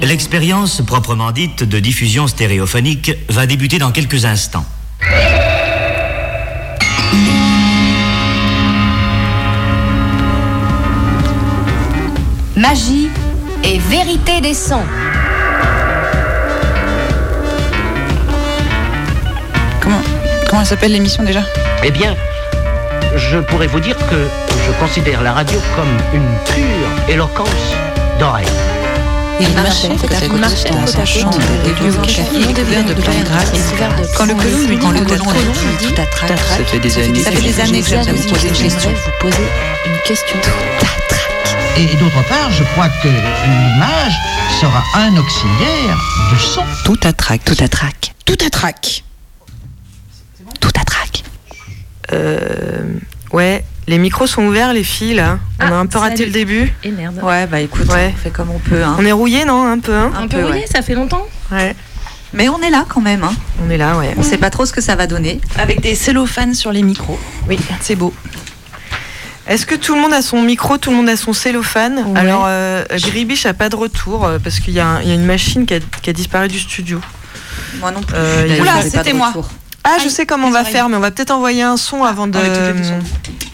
[0.00, 4.64] L'expérience proprement dite de diffusion stéréophonique va débuter dans quelques instants.
[12.56, 13.08] Magie
[13.62, 14.82] et vérité des sons.
[19.80, 20.02] Comment,
[20.50, 21.44] comment s'appelle l'émission déjà?
[21.84, 22.16] Eh bien,
[23.14, 24.26] je pourrais vous dire que
[24.66, 27.74] je considère la radio comme une pure éloquence
[28.18, 28.46] d'oreille.
[29.40, 33.50] Il marchait côte à côte dans sa chambre des vieux cafés couverts de plein grâce.
[34.16, 37.42] Quand le colon lui dit le colon lui dit ça fait des années ça fait
[37.42, 38.90] des années que j'aime vous poser une question.
[38.90, 39.48] vous poser
[39.86, 40.38] une question.
[41.76, 44.14] Et d'autre part, je crois que l'image
[44.60, 45.98] sera un auxiliaire
[46.32, 46.62] de son.
[46.84, 48.14] Tout à trac, tout à trac.
[48.24, 49.02] Tout à trac.
[50.60, 51.24] Tout à trac.
[52.12, 52.94] Euh,
[53.32, 55.38] ouais, les micros sont ouverts, les filles, là.
[55.60, 56.26] On a un peu raté salut.
[56.28, 56.72] le début.
[56.84, 57.20] Et merde.
[57.22, 58.12] Ouais, bah écoute, Ouais.
[58.14, 58.82] on fait comme on peut.
[58.82, 58.96] Hein.
[58.98, 60.66] On est rouillé, non Un peu, hein Un, un peu, peu, oui, ouais.
[60.72, 61.26] ça fait longtemps.
[61.52, 61.74] Ouais,
[62.32, 63.22] Mais on est là quand même.
[63.24, 63.34] Hein.
[63.64, 64.14] on est là, ouais.
[64.16, 65.40] On sait pas trop ce que ça va donner.
[65.58, 67.18] Avec des cellophanes sur les micros.
[67.48, 68.12] Oui, c'est beau.
[69.46, 71.98] Est-ce que tout le monde a son micro, tout le monde a son cellophane?
[72.06, 72.18] Ouais.
[72.20, 75.10] Alors, euh, Gribiche a pas de retour euh, parce qu'il y, a un- il y
[75.10, 76.98] a une machine qui a, qui a disparu du studio.
[77.78, 78.16] Moi non plus.
[78.16, 79.28] Euh, Oula, c'était moi.
[79.28, 79.50] retour.
[79.84, 80.72] Ah, je sais comment on va oreilles.
[80.72, 82.98] faire, mais on va peut-être envoyer un son avant de, sons.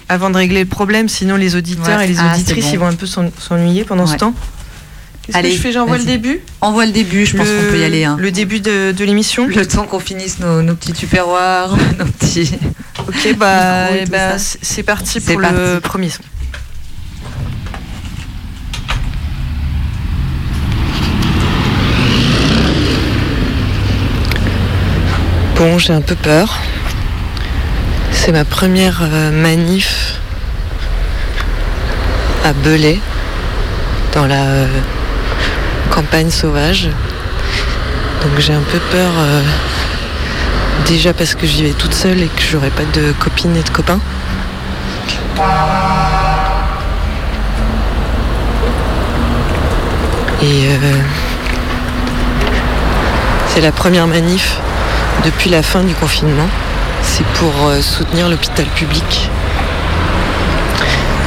[0.09, 2.05] avant de régler le problème, sinon les auditeurs Ouais.
[2.05, 2.71] et les Ah, auditrices bon.
[2.73, 4.33] ils vont un peu s'en- s'ennuyer pendant ce temps.
[5.23, 6.41] Qu'est-ce Allez, que je fais J'envoie le début?
[6.63, 8.05] On voit le début, je pense qu'on peut y aller.
[8.05, 8.17] Hein.
[8.19, 12.53] Le début de, de l'émission Le temps qu'on finisse nos, nos petits tupperwares, nos petits.
[13.07, 14.59] Ok, bah, eh bah, ça.
[14.63, 16.23] c'est parti pour le premier son.
[25.61, 26.57] Bon, j'ai un peu peur.
[28.13, 30.15] C'est ma première euh, manif
[32.47, 32.99] à Belay,
[34.15, 34.67] dans la euh,
[35.91, 36.89] campagne sauvage.
[38.23, 39.11] Donc j'ai un peu peur.
[39.19, 39.43] euh,
[40.87, 43.69] Déjà parce que j'y vais toute seule et que j'aurai pas de copines et de
[43.69, 44.01] copains.
[50.43, 50.71] Et
[53.49, 54.57] c'est la première manif
[55.25, 56.49] depuis la fin du confinement.
[57.03, 59.31] C'est pour euh, soutenir l'hôpital public.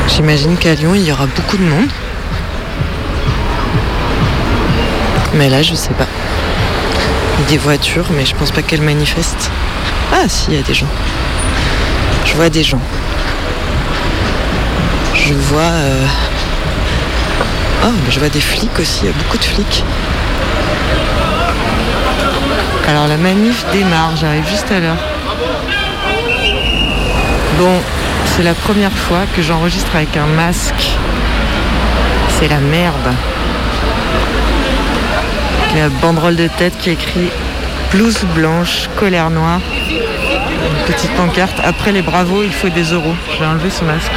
[0.08, 1.88] J'imagine qu'à Lyon, il y aura beaucoup de monde.
[5.34, 6.08] Mais là, je sais pas.
[7.50, 9.50] Des voitures, mais je pense pas qu'elles manifestent.
[10.14, 10.88] Ah, si, il y a des gens.
[12.26, 12.80] Je vois des gens.
[15.16, 15.62] Je vois.
[15.62, 16.06] euh,
[17.86, 19.84] Oh, mais je vois des flics aussi, il y a beaucoup de flics.
[22.88, 24.98] Alors la manif démarre, j'arrive juste à l'heure.
[27.58, 27.82] Bon,
[28.26, 30.92] c'est la première fois que j'enregistre avec un masque.
[32.30, 33.14] C'est la merde.
[35.76, 37.32] La banderole de tête qui écrit
[37.92, 39.62] blouse blanche, colère noire.
[39.90, 41.60] Une petite pancarte.
[41.64, 43.16] Après les bravos, il faut des euros.
[43.38, 44.12] J'ai enlevé ce masque.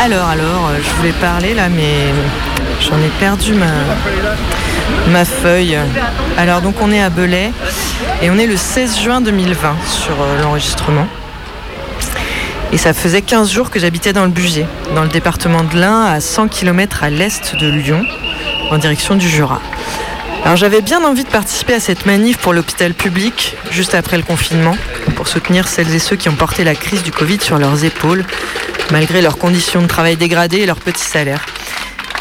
[0.00, 2.06] Alors, alors, euh, je voulais parler là, mais
[2.80, 3.54] j'en ai perdu
[5.10, 5.76] ma, feuille.
[6.38, 7.52] Alors, donc, on est à Belay
[8.22, 11.06] et on est le 16 juin 2020 sur euh, l'enregistrement.
[12.72, 16.04] Et ça faisait 15 jours que j'habitais dans le Bugey, dans le département de l'Ain,
[16.04, 18.02] à 100 km à l'est de Lyon,
[18.70, 19.60] en direction du Jura.
[20.44, 24.22] Alors j'avais bien envie de participer à cette manif pour l'hôpital public, juste après le
[24.22, 24.74] confinement,
[25.20, 28.24] pour soutenir celles et ceux qui ont porté la crise du Covid sur leurs épaules,
[28.90, 31.44] malgré leurs conditions de travail dégradées et leurs petits salaires.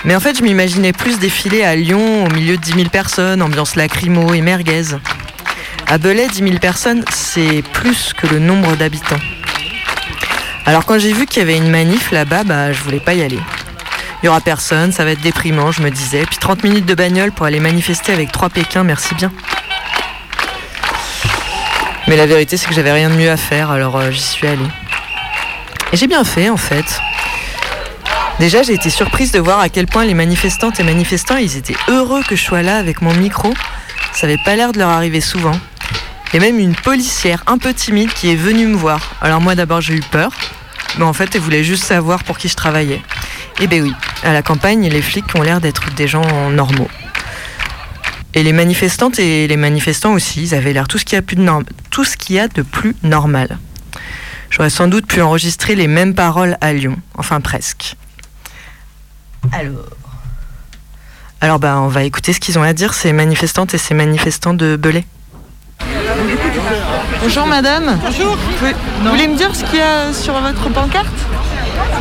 [0.03, 3.41] Mais en fait, je m'imaginais plus défiler à Lyon au milieu de 10 000 personnes,
[3.41, 4.97] ambiance lacrymo et merguez.
[5.87, 9.21] À Belay, 10 000 personnes, c'est plus que le nombre d'habitants.
[10.66, 13.21] Alors quand j'ai vu qu'il y avait une manif là-bas, bah, je voulais pas y
[13.21, 13.39] aller.
[14.21, 16.25] Il y aura personne, ça va être déprimant, je me disais.
[16.25, 19.31] Puis 30 minutes de bagnole pour aller manifester avec trois Pékins, merci bien.
[22.09, 24.47] Mais la vérité, c'est que j'avais rien de mieux à faire, alors euh, j'y suis
[24.47, 24.66] allée.
[25.94, 27.00] Et j'ai bien fait, en fait.
[28.40, 31.76] Déjà, j'ai été surprise de voir à quel point les manifestantes et manifestants, ils étaient
[31.88, 33.53] heureux que je sois là avec mon micro.
[34.11, 35.52] Ça avait pas l'air de leur arriver souvent.
[36.34, 39.12] A même une policière un peu timide qui est venue me voir.
[39.22, 40.32] Alors moi, d'abord, j'ai eu peur.
[40.97, 43.03] Mais en fait, elle voulait juste savoir pour qui je travaillais.
[43.62, 46.90] Eh ben oui, à la campagne, les flics ont l'air d'être des gens normaux.
[48.35, 51.22] Et les manifestantes et les manifestants aussi, ils avaient l'air tout ce qu'il y a
[51.22, 53.58] plus de norm- tout ce qu'il y a de plus normal.
[54.52, 57.96] J'aurais sans doute pu enregistrer les mêmes paroles à Lyon, enfin presque.
[59.52, 59.85] Alors.
[61.41, 64.53] Alors, bah, on va écouter ce qu'ils ont à dire, ces manifestantes et ces manifestants
[64.53, 65.05] de Belay.
[67.22, 67.99] Bonjour madame.
[68.03, 68.37] Bonjour.
[69.02, 71.08] Vous voulez me dire ce qu'il y a sur votre pancarte?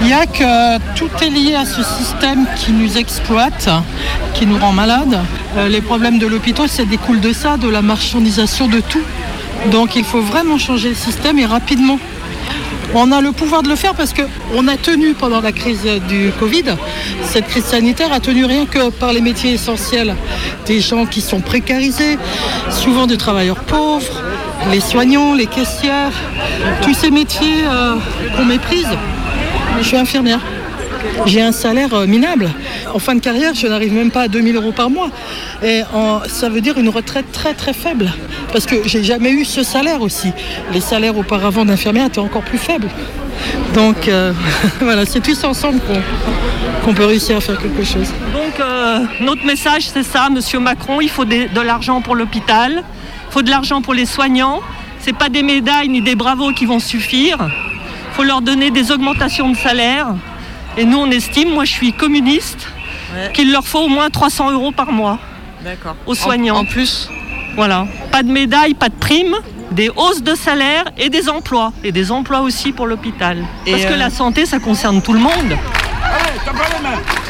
[0.02, 3.68] Il y a que tout est lié à ce système qui nous exploite,
[4.34, 5.18] qui nous rend malades.
[5.56, 9.02] Euh, les problèmes de l'hôpital, ça découle de ça, de la marchandisation de tout.
[9.72, 11.98] Donc il faut vraiment changer le système et rapidement.
[12.94, 16.30] On a le pouvoir de le faire parce qu'on a tenu pendant la crise du
[16.38, 16.64] Covid.
[17.22, 20.14] Cette crise sanitaire a tenu rien que par les métiers essentiels.
[20.64, 22.18] Des gens qui sont précarisés,
[22.70, 24.22] souvent des travailleurs pauvres,
[24.70, 26.12] les soignants, les caissières,
[26.82, 27.96] tous ces métiers euh,
[28.36, 28.88] qu'on méprise.
[29.80, 30.40] Je suis infirmière.
[31.26, 32.50] J'ai un salaire euh, minable.
[32.92, 35.10] En fin de carrière, je n'arrive même pas à 2000 euros par mois.
[35.62, 35.82] Et
[36.28, 38.12] ça veut dire une retraite très très faible.
[38.52, 40.32] Parce que j'ai jamais eu ce salaire aussi.
[40.72, 42.88] Les salaires auparavant d'infirmière étaient encore plus faibles.
[43.74, 44.32] Donc euh,
[44.80, 45.80] voilà, c'est tous ensemble
[46.84, 48.08] qu'on peut réussir à faire quelque chose.
[48.32, 52.72] Donc euh, notre message c'est ça, Monsieur Macron, il faut des- de l'argent pour l'hôpital,
[53.28, 54.60] il faut de l'argent pour les soignants.
[55.00, 57.38] C'est pas des médailles ni des bravos qui vont suffire.
[58.18, 60.08] Il faut leur donner des augmentations de salaire.
[60.76, 62.66] Et nous on estime, moi je suis communiste,
[63.32, 65.20] qu'il leur faut au moins 300 euros par mois
[66.04, 66.56] aux soignants.
[66.56, 67.08] En, en plus
[67.54, 69.36] Voilà, pas de médailles, pas de primes,
[69.70, 71.72] des hausses de salaire et des emplois.
[71.84, 73.44] Et des emplois aussi pour l'hôpital.
[73.64, 75.56] Parce que euh, la santé, ça concerne tout le monde.
[75.56, 77.27] On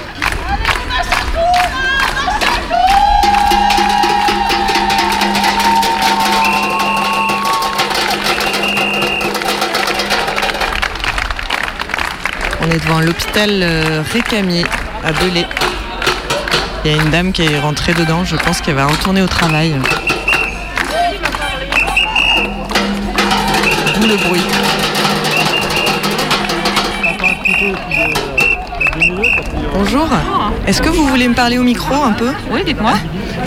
[12.78, 14.64] devant l'hôpital euh, Récamier
[15.04, 15.46] à Belay.
[16.84, 19.26] Il y a une dame qui est rentrée dedans, je pense qu'elle va retourner au
[19.26, 19.74] travail.
[23.94, 24.42] D'où le bruit.
[29.72, 30.08] Bonjour.
[30.66, 32.30] Est-ce que vous voulez me parler au micro un peu?
[32.50, 32.92] Oui, dites-moi.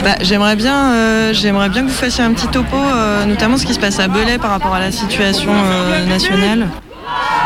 [0.04, 3.66] Bah, j'aimerais bien, euh, j'aimerais bien que vous fassiez un petit topo, euh, notamment ce
[3.66, 6.68] qui se passe à Belay par rapport à la situation euh, nationale.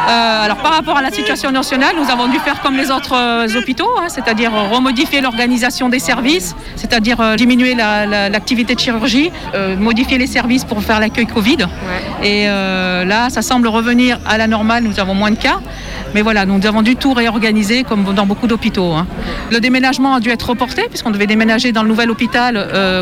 [0.08, 3.16] Euh, alors par rapport à la situation nationale, nous avons dû faire comme les autres
[3.16, 8.76] euh, hôpitaux, hein, c'est-à-dire euh, remodifier l'organisation des services, c'est-à-dire euh, diminuer la- la- l'activité
[8.76, 9.32] de chirurgie,
[9.80, 11.58] modifier les services pour faire l'accueil Covid.
[12.24, 15.60] Et là, ça semble revenir à la normale, nous avons moins de cas.
[16.14, 18.94] Mais voilà, nous avons dû tout réorganiser comme dans beaucoup d'hôpitaux.
[18.94, 19.06] hein.
[19.52, 22.54] Le déménagement a dû être reporté puisqu'on devait déménager dans le nouvel hôpital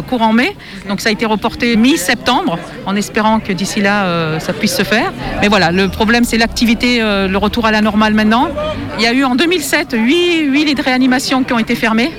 [0.10, 0.56] courant mai.
[0.90, 5.12] Donc ça a été reporté mi-septembre en espérant que d'ici là ça puisse se faire.
[5.42, 8.50] Mais voilà, le problème c'est l'activité, euh, le retour à la normale maintenant.
[8.98, 12.12] Il y a eu en 2007 huit, huit lits de réanimation qui ont été fermés.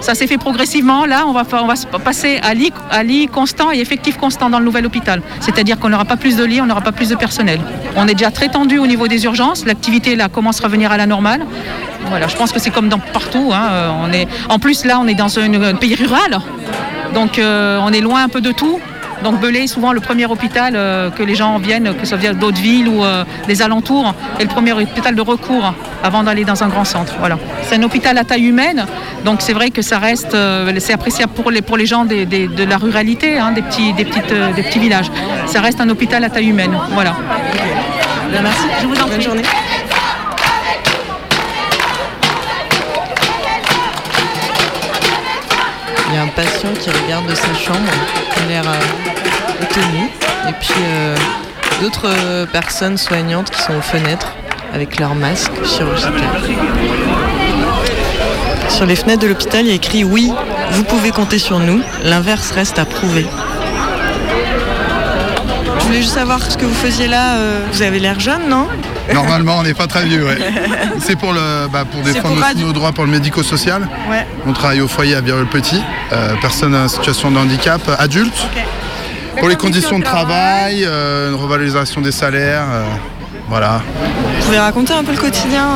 [0.00, 1.04] Ça s'est fait progressivement.
[1.04, 4.48] Là, on va, on va se passer à lit, à lit constant et effectif constant
[4.48, 5.20] dans le nouvel hôpital.
[5.40, 7.60] C'est-à-dire qu'on n'aura pas plus de lits, on n'aura pas plus de personnel.
[7.96, 9.66] On est déjà très tendu au niveau des urgences.
[9.66, 11.42] L'activité là commence à revenir à la normale.
[12.08, 13.50] Voilà, je pense que c'est comme dans partout.
[13.52, 13.68] hein.
[13.72, 16.38] Euh, On est, en plus, là, on est dans un, un pays rural.
[17.12, 18.80] Donc, euh, on est loin un peu de tout.
[19.22, 22.32] Donc, Belay est souvent le premier hôpital euh, que les gens viennent, que ce soit
[22.32, 26.62] d'autres villes ou euh, des alentours, et le premier hôpital de recours avant d'aller dans
[26.62, 27.14] un grand centre.
[27.18, 27.38] Voilà.
[27.64, 28.86] C'est un hôpital à taille humaine,
[29.24, 32.24] donc c'est vrai que ça reste, euh, c'est appréciable pour les, pour les gens des-
[32.26, 35.10] des- de la ruralité, hein, des, petits, des, petites, euh, des petits villages.
[35.46, 36.72] Ça reste un hôpital à taille humaine.
[36.92, 37.14] Voilà.
[38.42, 38.66] Merci.
[38.80, 39.22] Je vous en Bonne prie.
[39.22, 39.42] journée.
[46.30, 47.90] Patient qui regarde de sa chambre,
[48.34, 50.10] qui a l'air euh, étonné.
[50.48, 51.16] Et puis euh,
[51.80, 54.34] d'autres euh, personnes soignantes qui sont aux fenêtres
[54.72, 56.12] avec leur masque chirurgical.
[58.68, 60.32] Sur les fenêtres de l'hôpital, il y a écrit Oui,
[60.72, 61.80] vous pouvez compter sur nous.
[62.04, 63.26] L'inverse reste à prouver.
[65.90, 67.34] Je voulais juste savoir ce que vous faisiez là.
[67.34, 68.68] euh, Vous avez l'air jeune, non
[69.12, 70.38] Normalement, on n'est pas très vieux, ouais.
[71.00, 73.88] C'est pour, le, bah, pour défendre pour nos droits pour le médico-social.
[74.08, 74.24] Ouais.
[74.46, 75.82] On travaille au foyer à Vireul-Petit,
[76.12, 78.46] euh, personnes en situation de handicap, adultes.
[79.40, 82.84] Pour les conditions de travail, euh, une revalorisation des salaires, euh,
[83.48, 83.82] voilà.
[84.38, 85.66] Vous pouvez raconter un peu le quotidien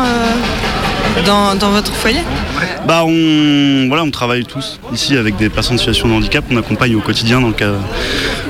[1.22, 2.20] dans, dans votre foyer
[2.86, 6.56] Bah on, voilà, on travaille tous ici avec des personnes en situation de handicap, on
[6.56, 7.72] accompagne au quotidien dans le cas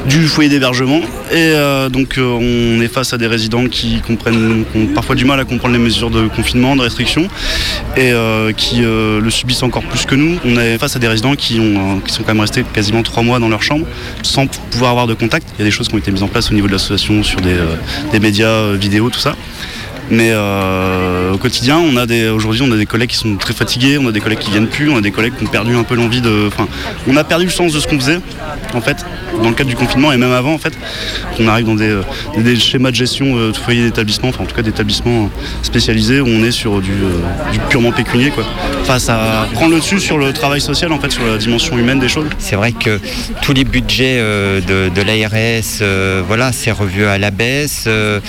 [0.07, 4.65] du foyer d'hébergement et euh, donc euh, on est face à des résidents qui comprennent
[4.75, 7.29] ont parfois du mal à comprendre les mesures de confinement, de restriction
[7.97, 10.39] et euh, qui le subissent encore plus que nous.
[10.45, 13.23] On est face à des résidents qui, ont, qui sont quand même restés quasiment trois
[13.23, 13.87] mois dans leur chambre
[14.23, 15.47] sans pouvoir avoir de contact.
[15.57, 17.23] Il y a des choses qui ont été mises en place au niveau de l'association
[17.23, 17.57] sur des,
[18.13, 19.35] des médias vidéo, tout ça.
[20.11, 23.55] Mais euh, au quotidien, on a des, aujourd'hui, on a des collègues qui sont très
[23.55, 25.75] fatigués, on a des collègues qui viennent plus, on a des collègues qui ont perdu
[25.75, 26.47] un peu l'envie de.
[26.47, 26.69] Enfin,
[27.09, 28.19] on a perdu le sens de ce qu'on faisait,
[28.75, 29.05] en fait,
[29.43, 30.75] dans le cadre du confinement et même avant, en fait.
[31.41, 34.55] On arrive dans des, euh, schémas de gestion euh, de foyers d'établissement, enfin en tout
[34.55, 35.31] cas d'établissements
[35.63, 38.45] spécialisés où on est sur du, euh, purement pécunier, quoi.
[38.83, 41.99] Enfin, ça prend le dessus sur le travail social, en fait, sur la dimension humaine
[41.99, 42.27] des choses.
[42.39, 43.01] C'est vrai que
[43.43, 47.85] tous les budgets euh, de, l'ARS, euh, voilà, c'est revu à la baisse.
[47.87, 48.21] euh,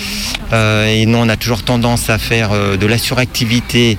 [0.54, 3.98] euh, et nous, on a toujours tendance à faire euh, de la suractivité,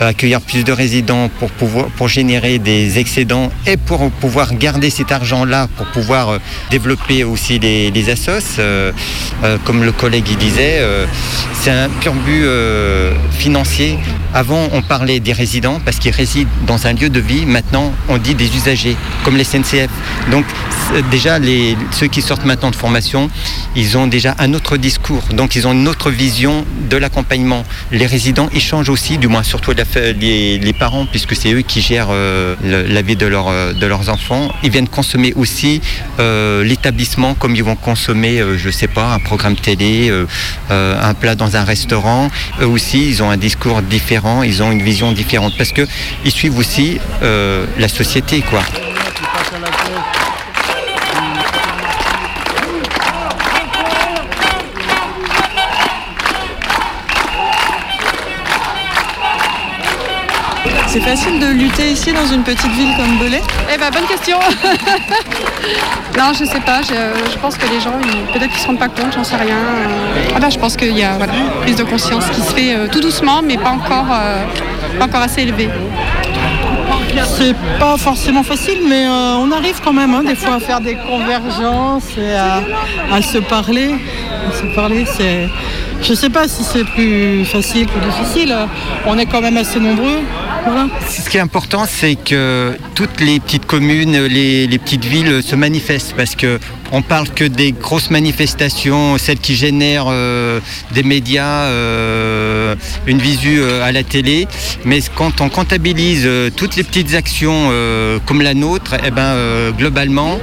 [0.00, 5.12] accueillir plus de résidents pour pouvoir pour générer des excédents et pour pouvoir garder cet
[5.12, 6.38] argent-là pour pouvoir euh,
[6.70, 8.58] développer aussi les, les assos.
[8.58, 8.92] Euh,
[9.64, 10.82] comme le collègue il disait,
[11.60, 12.44] c'est un pur but
[13.32, 13.98] financier.
[14.32, 17.46] Avant, on parlait des résidents parce qu'ils résident dans un lieu de vie.
[17.46, 19.90] Maintenant, on dit des usagers, comme les SNCF.
[20.30, 20.44] Donc,
[21.10, 23.28] déjà, les, ceux qui sortent maintenant de formation,
[23.74, 25.22] ils ont déjà un autre discours.
[25.32, 27.64] Donc, ils ont une autre vision de l'accompagnement.
[27.92, 32.08] Les résidents, ils changent aussi, du moins surtout les, parents, puisque c'est eux qui gèrent
[32.10, 34.48] euh, la vie euh, de leurs enfants.
[34.62, 35.80] Ils viennent consommer aussi
[36.18, 40.12] euh, l'établissement comme ils vont consommer, euh, je sais pas, un programme télé,
[40.70, 42.30] un plat dans un restaurant.
[42.60, 45.86] Eux aussi, ils ont un discours différent, ils ont une vision différente parce que
[46.24, 48.62] ils suivent aussi la société, quoi.
[60.92, 63.40] C'est facile de lutter ici dans une petite ville comme Belay
[63.72, 64.38] Eh ben bonne question.
[66.18, 66.80] non, je sais pas.
[66.82, 67.92] Je, je pense que les gens,
[68.32, 69.54] peut-être qu'ils se rendent pas compte, j'en sais rien.
[69.54, 72.52] Euh, Ah ben, je pense qu'il y a voilà, une prise de conscience qui se
[72.52, 74.42] fait euh, tout doucement, mais pas encore, euh,
[74.98, 75.68] pas encore assez élevée.
[77.36, 80.80] C'est pas forcément facile, mais euh, on arrive quand même hein, des fois à faire
[80.80, 83.94] des convergences et à, se parler.
[84.48, 85.48] À se parler, c'est.
[86.02, 88.54] Je sais pas si c'est plus facile ou difficile.
[89.06, 90.20] On est quand même assez nombreux.
[90.64, 90.88] Voilà.
[91.08, 95.56] Ce qui est important, c'est que toutes les petites communes, les, les petites villes se
[95.56, 96.58] manifestent parce que
[96.92, 100.60] on parle que des grosses manifestations, celles qui génèrent euh,
[100.92, 102.74] des médias, euh,
[103.06, 104.48] une visu euh, à la télé.
[104.84, 107.70] Mais quand on comptabilise toutes les petites actions
[108.26, 109.34] comme la nôtre, eh ben,
[109.76, 110.38] globalement,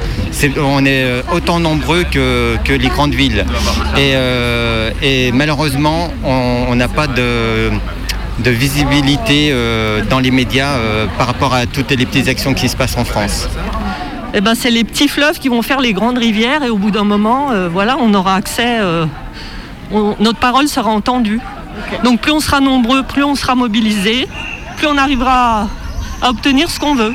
[0.57, 3.45] on est autant nombreux que, les grandes villes.
[5.01, 7.71] Et, malheureusement, on n'a pas de
[8.45, 9.53] visibilité
[10.09, 10.77] dans les médias
[11.17, 13.47] par rapport à toutes les petites actions qui se passent en France.
[14.33, 16.91] Eh ben, c'est les petits fleuves qui vont faire les grandes rivières et au bout
[16.91, 19.05] d'un moment, euh, voilà, on aura accès, euh,
[19.91, 21.39] on- notre parole sera entendue.
[22.03, 24.27] Donc plus on sera nombreux, plus on sera mobilisés,
[24.77, 25.61] plus on arrivera
[26.21, 27.13] à, à obtenir ce qu'on veut.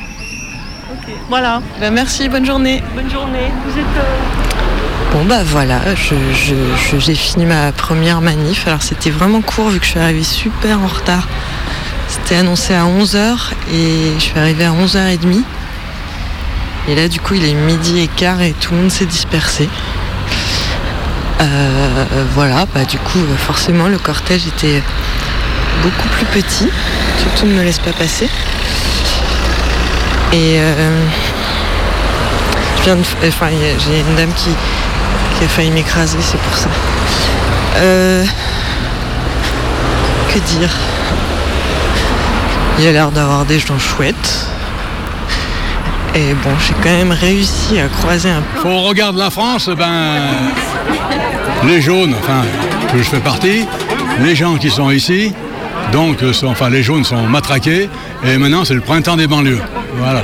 [1.29, 1.61] Voilà.
[1.81, 2.83] Ben, merci, bonne journée.
[2.95, 3.51] Bonne journée.
[3.67, 6.55] Vous êtes, euh, Bon bah voilà, je- je-
[6.91, 8.67] je- j'ai fini ma première manif.
[8.67, 11.29] Alors c'était vraiment court vu que je suis arrivée super en retard.
[12.09, 15.45] C'était annoncé à 11h et je suis arrivée à 11h30.
[16.89, 19.69] Et là du coup il est midi et quart et tout le monde s'est dispersé.
[21.41, 24.83] Euh, voilà, bah du coup euh, forcément le cortège était
[25.83, 26.69] beaucoup plus petit.
[27.37, 28.29] Tout ne me laisse pas passer.
[30.33, 31.07] Et euh,
[33.27, 34.51] enfin, j'ai une dame qui,
[35.37, 36.69] qui a failli m'écraser, c'est pour ça.
[37.77, 38.25] Euh,
[40.33, 40.71] que dire?
[42.79, 44.47] Il a l'air d'avoir des gens chouettes.
[46.15, 50.21] Et bon, j'ai quand même réussi à croiser un Faut on regarde la France, ben
[51.67, 52.43] les jaunes, enfin
[52.93, 53.65] que je fais partie,
[54.21, 55.33] les gens qui sont ici,
[55.91, 57.89] donc euh, sont- enfin les jaunes sont matraqués
[58.27, 59.61] et maintenant c'est le printemps des banlieues.
[59.97, 60.23] Voilà.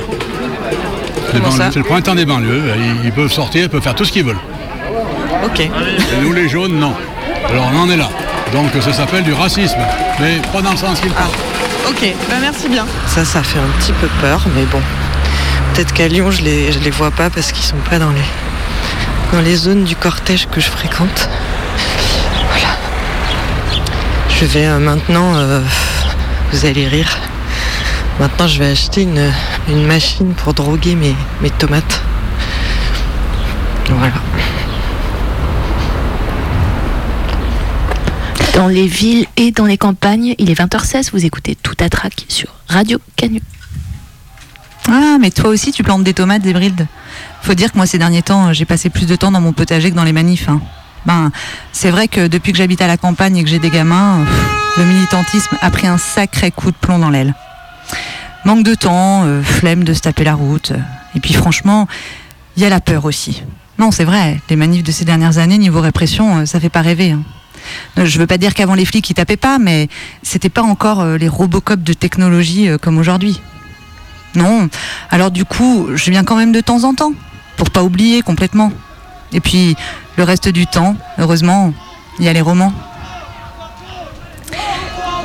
[1.31, 2.63] C'est le printemps des banlieues.
[2.77, 4.37] Ils, ils peuvent sortir, ils peuvent faire tout ce qu'ils veulent.
[5.43, 5.59] Ok.
[5.61, 5.69] Et
[6.21, 6.93] nous les jaunes, non.
[7.49, 8.09] Alors on en est là.
[8.53, 9.77] Donc ça s'appelle du racisme,
[10.19, 11.89] mais pas dans le sens qu'il faut.
[11.89, 12.85] Ok, bah merci bien.
[13.07, 14.81] Ça, ça fait un petit peu peur, mais bon.
[15.79, 18.19] Peut-être qu'à Lyon, je les, je les vois pas parce qu'ils sont pas dans les,
[19.31, 21.29] dans les zones du cortège que je fréquente.
[22.49, 22.75] Voilà.
[24.27, 25.61] Je vais euh, maintenant, euh,
[26.51, 27.17] vous allez rire,
[28.19, 29.31] maintenant je vais acheter une,
[29.69, 32.01] une machine pour droguer mes, mes tomates.
[33.87, 34.15] Voilà.
[38.53, 42.25] Dans les villes et dans les campagnes, il est 20h16, vous écoutez tout à trac
[42.27, 43.41] sur Radio Canu.
[44.91, 46.87] Ah, mais toi aussi, tu plantes des tomates, Zébrilde.
[47.41, 49.91] Faut dire que moi, ces derniers temps, j'ai passé plus de temps dans mon potager
[49.91, 50.49] que dans les manifs.
[50.49, 50.61] hein.
[51.05, 51.31] Ben,
[51.71, 54.25] c'est vrai que depuis que j'habite à la campagne et que j'ai des gamins,
[54.77, 57.33] le militantisme a pris un sacré coup de plomb dans l'aile.
[58.45, 60.73] Manque de temps, euh, flemme de se taper la route.
[61.15, 61.87] Et puis franchement,
[62.57, 63.43] il y a la peur aussi.
[63.77, 66.81] Non, c'est vrai, les manifs de ces dernières années, niveau répression, euh, ça fait pas
[66.81, 67.11] rêver.
[67.11, 67.21] hein.
[67.97, 69.87] Je veux pas dire qu'avant les flics ils tapaient pas, mais
[70.23, 73.39] c'était pas encore euh, les Robocop de technologie euh, comme aujourd'hui.
[74.35, 74.69] Non.
[75.09, 77.13] Alors du coup, je viens quand même de temps en temps
[77.57, 78.71] pour pas oublier complètement.
[79.33, 79.75] Et puis
[80.17, 81.73] le reste du temps, heureusement,
[82.19, 82.73] il y a les romans.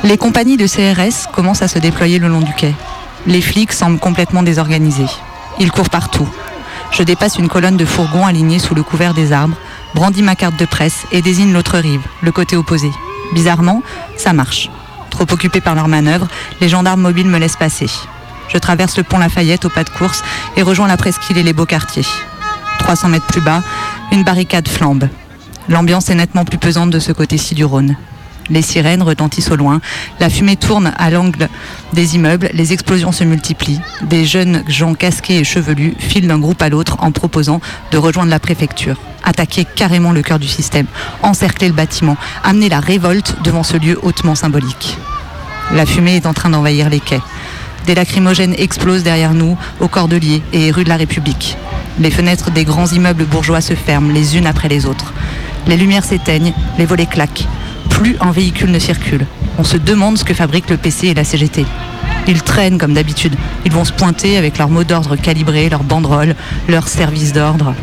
[0.03, 2.73] Les compagnies de CRS commencent à se déployer le long du quai.
[3.25, 5.09] Les flics semblent complètement désorganisés.
[5.59, 6.29] Ils courent partout.
[6.91, 9.57] Je dépasse une colonne de fourgons alignés sous le couvert des arbres,
[9.95, 12.91] brandis ma carte de presse et désigne l'autre rive, le côté opposé.
[13.33, 13.81] Bizarrement,
[14.15, 14.69] ça marche.
[15.09, 16.27] Trop occupés par leurs manœuvres,
[16.61, 17.89] les gendarmes mobiles me laissent passer.
[18.49, 20.23] Je traverse le pont Lafayette au pas de course
[20.55, 22.05] et rejoins la presqu'île et les beaux quartiers.
[22.79, 23.63] 300 mètres plus bas,
[24.11, 25.09] une barricade flambe.
[25.69, 27.95] L'ambiance est nettement plus pesante de ce côté-ci du Rhône.
[28.49, 29.81] Les sirènes retentissent au loin,
[30.19, 31.49] la fumée tourne à l'angle
[31.93, 33.81] des immeubles, les explosions se multiplient.
[34.03, 37.59] Des jeunes gens casqués et chevelus filent d'un groupe à l'autre en proposant
[37.91, 40.85] de rejoindre la préfecture, attaquer carrément le cœur du système,
[41.23, 44.97] encercler le bâtiment, amener la révolte devant ce lieu hautement symbolique.
[45.73, 47.21] La fumée est en train d'envahir les quais.
[47.85, 51.55] Des lacrymogènes explosent derrière nous, au Cordelier et rue de la République.
[51.99, 55.13] Les fenêtres des grands immeubles bourgeois se ferment les unes après les autres.
[55.67, 57.47] Les lumières s'éteignent, les volets claquent.
[57.89, 59.27] Plus un véhicule ne circule.
[59.59, 61.65] On se demande ce que fabriquent le PC et la CGT.
[62.27, 63.35] Ils traînent comme d'habitude.
[63.65, 66.35] Ils vont se pointer avec leurs mots d'ordre calibrés, leurs banderoles,
[66.67, 67.75] leurs services d'ordre.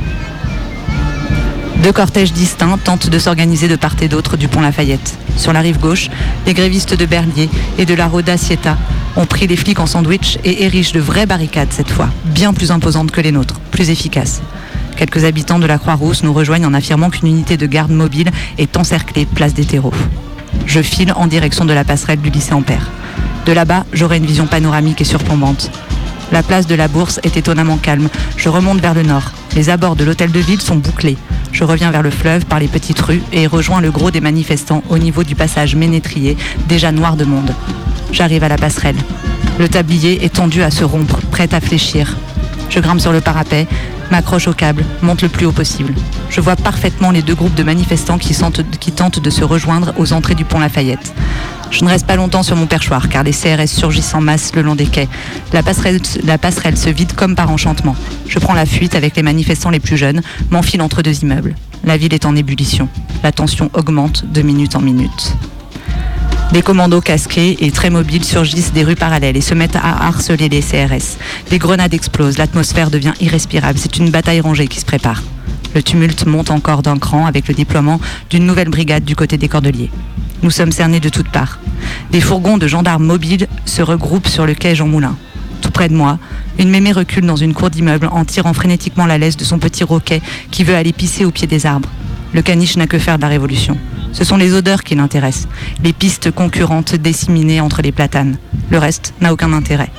[1.82, 5.18] Deux cortèges distincts tentent de s'organiser de part et d'autre du pont Lafayette.
[5.36, 6.10] Sur la rive gauche,
[6.46, 8.78] les grévistes de Berlier et de la Roda Sieta
[9.16, 12.70] ont pris les flics en sandwich et érigent de vraies barricades cette fois, bien plus
[12.70, 14.42] imposantes que les nôtres, plus efficaces.
[14.96, 18.76] Quelques habitants de la Croix-Rousse nous rejoignent en affirmant qu'une unité de garde mobile est
[18.76, 19.94] encerclée place des terreaux.
[20.66, 22.92] Je file en direction de la passerelle du lycée Ampère.
[23.44, 25.72] De là-bas, j'aurai une vision panoramique et surplombante.
[26.32, 28.08] La place de la Bourse est étonnamment calme.
[28.38, 29.32] Je remonte vers le nord.
[29.54, 31.18] Les abords de l'hôtel de ville sont bouclés.
[31.52, 34.82] Je reviens vers le fleuve par les petites rues et rejoins le gros des manifestants
[34.88, 37.54] au niveau du passage ménétrier, déjà noir de monde.
[38.12, 38.96] J'arrive à la passerelle.
[39.58, 42.16] Le tablier est tendu à se rompre, prêt à fléchir.
[42.70, 43.66] Je grimpe sur le parapet,
[44.10, 45.92] m'accroche au câble, monte le plus haut possible.
[46.30, 48.34] Je vois parfaitement les deux groupes de manifestants qui,
[48.80, 51.12] qui tentent de se rejoindre aux entrées du pont Lafayette.
[51.72, 54.60] Je ne reste pas longtemps sur mon perchoir car les CRS surgissent en masse le
[54.60, 55.08] long des quais.
[55.54, 57.96] La passerelle, se vide comme par enchantement.
[58.28, 60.20] Je prends la fuite avec les manifestants les plus jeunes,
[60.50, 61.56] m'enfile entre deux immeubles.
[61.84, 62.88] La ville est en ébullition.
[63.24, 65.34] La tension augmente de minute en minute.
[66.52, 70.50] Des commandos casqués et très mobiles surgissent des rues parallèles et se mettent à harceler
[70.50, 71.16] les CRS.
[71.48, 73.78] Des grenades explosent, l'atmosphère devient irrespirable.
[73.78, 75.22] C'est une bataille rangée qui se prépare.
[75.74, 79.48] Le tumulte monte encore d'un cran avec le déploiement d'une nouvelle brigade du côté des
[79.48, 79.90] Cordeliers.
[80.42, 81.58] Nous sommes cernés de toutes parts.
[82.10, 85.16] Des fourgons de gendarmes mobiles se regroupent sur le quai Jean Moulin.
[85.62, 86.18] Tout près de moi,
[86.58, 89.84] une mémé recule dans une cour d'immeuble en tirant frénétiquement la laisse de son petit
[89.84, 91.88] roquet qui veut aller pisser au pied des arbres.
[92.34, 93.78] Le caniche n'a que faire de la révolution.
[94.12, 95.48] Ce sont les odeurs qui l'intéressent,
[95.82, 98.36] les pistes concurrentes disséminées entre les platanes.
[98.70, 99.90] Le reste n'a aucun intérêt.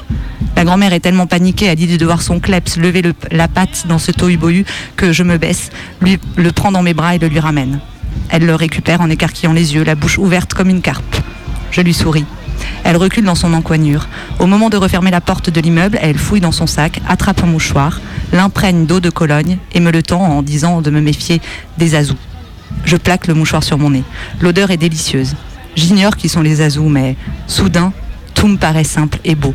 [0.55, 3.85] La grand-mère est tellement paniquée à l'idée de voir son kleps lever le- la patte
[3.87, 7.27] dans ce tohu-bohu que je me baisse, lui le prends dans mes bras et le
[7.27, 7.79] lui ramène.
[8.29, 11.15] Elle le récupère en écarquillant les yeux, la bouche ouverte comme une carpe.
[11.71, 12.25] Je lui souris.
[12.83, 14.07] Elle recule dans son encoignure.
[14.39, 17.47] Au moment de refermer la porte de l'immeuble, elle fouille dans son sac, attrape un
[17.47, 17.99] mouchoir,
[18.31, 21.41] l'imprègne d'eau de Cologne et me le tend en disant de me méfier
[21.79, 22.17] des azous.
[22.85, 24.03] Je plaque le mouchoir sur mon nez.
[24.41, 25.35] L'odeur est délicieuse.
[25.75, 27.15] J'ignore qui sont les azous, mais
[27.47, 27.93] soudain,
[28.33, 29.53] tout me paraît simple et beau.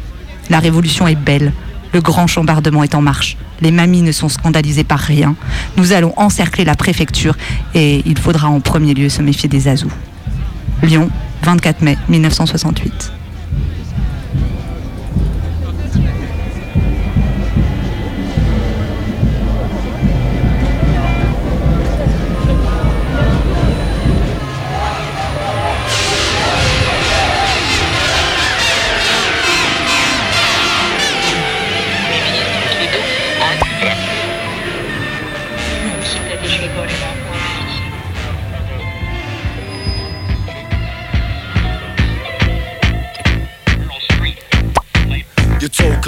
[0.50, 1.52] La révolution est belle.
[1.92, 3.36] Le grand chambardement est en marche.
[3.60, 5.34] Les mamies ne sont scandalisées par rien.
[5.76, 7.36] Nous allons encercler la préfecture
[7.74, 9.92] et il faudra en premier lieu se méfier des azous.
[10.82, 11.10] Lyon,
[11.42, 13.17] 24 mai 1968.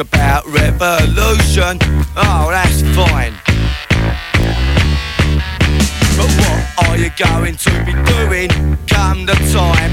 [0.01, 1.77] About revolution,
[2.17, 3.37] oh, that's fine.
[6.17, 8.49] But what are you going to be doing
[8.89, 9.93] come the time?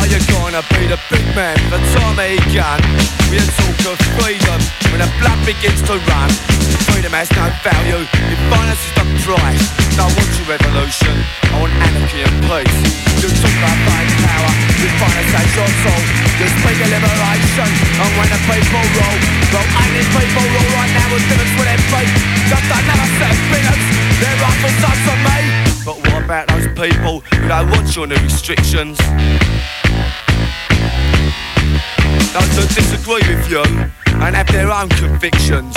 [0.00, 2.80] Are you gonna be the big man, the Tommy gun?
[3.28, 6.30] We talk of freedom when the blood begins to run.
[6.88, 8.00] Freedom has no value,
[8.32, 9.64] if violence is the price.
[10.00, 11.14] I want your revolution,
[11.52, 12.76] I want anarchy and peace.
[13.20, 14.09] You talk about
[15.00, 16.02] fireside your soul
[16.36, 19.16] Just bring a liberation And when the people roll
[19.48, 22.02] Well, I need people roll right now And divots will their be?
[22.52, 23.86] Just another set of peanuts
[24.20, 25.38] Their rifles are to me
[25.88, 29.00] But what about those people Who don't want your new restrictions?
[32.36, 33.64] Those who disagree with you
[34.20, 35.74] And have their own convictions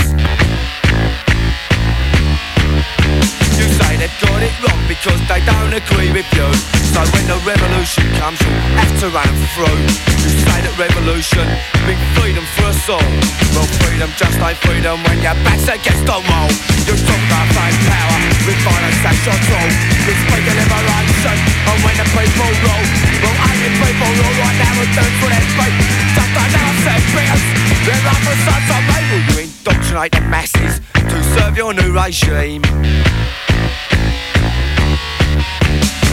[3.93, 6.47] say they've got it wrong because they don't agree with you.
[6.93, 9.79] So when the revolution comes, you have to run through.
[10.21, 11.45] You say that revolution
[11.85, 13.09] bring freedom for us all.
[13.53, 16.49] Well, freedom just ain't freedom when your back's against the wall.
[16.85, 19.69] You talk about fake power with violence that's your tool.
[20.05, 21.37] You speak of liberation
[21.69, 22.85] and when the people rule.
[23.21, 25.75] Well, only people rule right now and do for their feet.
[26.17, 27.45] Just like set figures.
[27.85, 29.19] They're up for such a label.
[29.27, 32.63] You indoctrinate the masses to serve your new regime.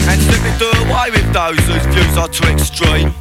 [0.09, 3.13] And simply do away with those whose views are too extreme.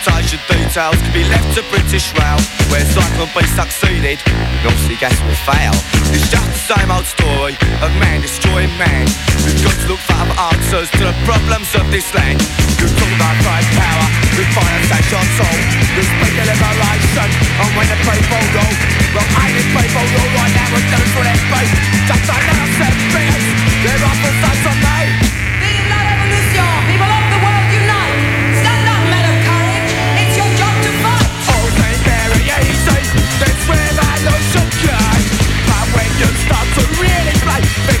[0.00, 2.40] Transportation details can be left to British Rail.
[2.72, 4.16] Where Cyclone B succeeded,
[4.64, 5.76] Nazi gas will fail.
[6.08, 7.52] It's just the same old story
[7.84, 9.04] of man destroying man.
[9.44, 12.40] We've got to look for other answers to the problems of this land.
[12.80, 14.06] You talk about great power,
[14.40, 15.58] we as your tool
[15.92, 17.28] You speak of liberation,
[17.60, 18.74] and when the people rule
[19.12, 21.72] Well, ain't it people rule right now and do for their faith.
[22.08, 23.46] Just now set figures,
[23.84, 24.49] they're offering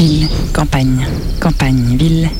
[0.00, 1.06] Ville, campagne,
[1.40, 2.30] campagne, ville.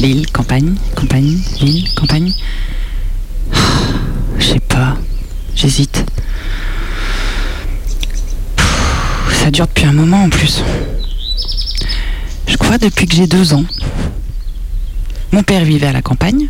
[0.00, 2.32] Ville, campagne, campagne, ville, campagne.
[4.38, 4.96] Je sais pas,
[5.54, 6.02] j'hésite.
[9.32, 10.62] Ça dure depuis un moment en plus.
[12.48, 13.66] Je crois depuis que j'ai deux ans.
[15.30, 16.48] Mon père vivait à la campagne,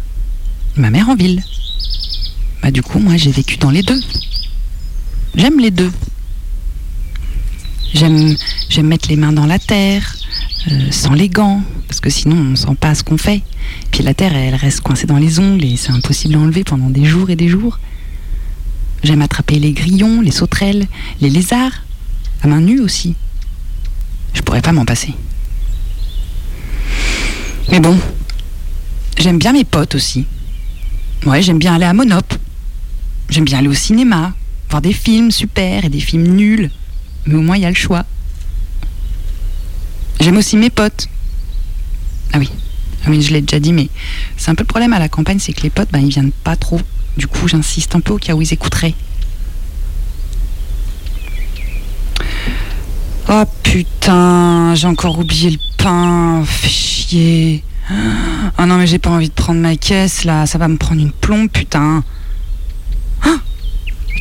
[0.77, 1.43] ma mère en ville.
[2.63, 4.01] Bah du coup, moi j'ai vécu dans les deux.
[5.35, 5.91] J'aime les deux.
[7.95, 8.37] J'aime,
[8.83, 10.17] mettre les mains dans la terre,
[10.71, 13.43] euh, sans les gants, parce que sinon on sent pas ce qu'on fait.
[13.93, 16.91] Puis la terre, elle reste coincée dans les ongles et c'est impossible à enlever pendant
[16.91, 17.79] des jours et des jours.
[19.05, 20.89] J'aime attraper les grillons, les sauterelles,
[21.21, 21.85] les lézards,
[22.43, 23.15] à main nue aussi.
[24.33, 25.15] Je pourrais pas m'en passer.
[27.71, 27.97] Mais bon,
[29.19, 30.27] j'aime bien mes potes aussi.
[31.27, 32.35] Ouais, j'aime bien aller à Monop.
[33.31, 34.35] J'aime bien aller au cinéma,
[34.69, 36.71] voir des films super et des films nuls.
[37.27, 38.05] Mais au moins, il y a le choix.
[40.21, 41.09] J'aime aussi mes potes.
[42.33, 42.51] Ah oui,
[43.05, 43.89] ah oui, je l'ai déjà dit, mais
[44.37, 46.33] c'est un peu le problème à la campagne, c'est que les potes, ben, ils viennent
[46.33, 46.81] pas trop.
[47.17, 48.95] Du coup, j'insiste un peu au cas où ils écouteraient.
[53.29, 56.43] Oh putain, j'ai encore oublié le pain.
[56.45, 57.65] Fais chier.
[58.59, 61.01] Oh non, mais j'ai pas envie de prendre ma caisse là, ça va me prendre
[61.01, 62.03] une plombe, putain.
[63.23, 63.37] Ah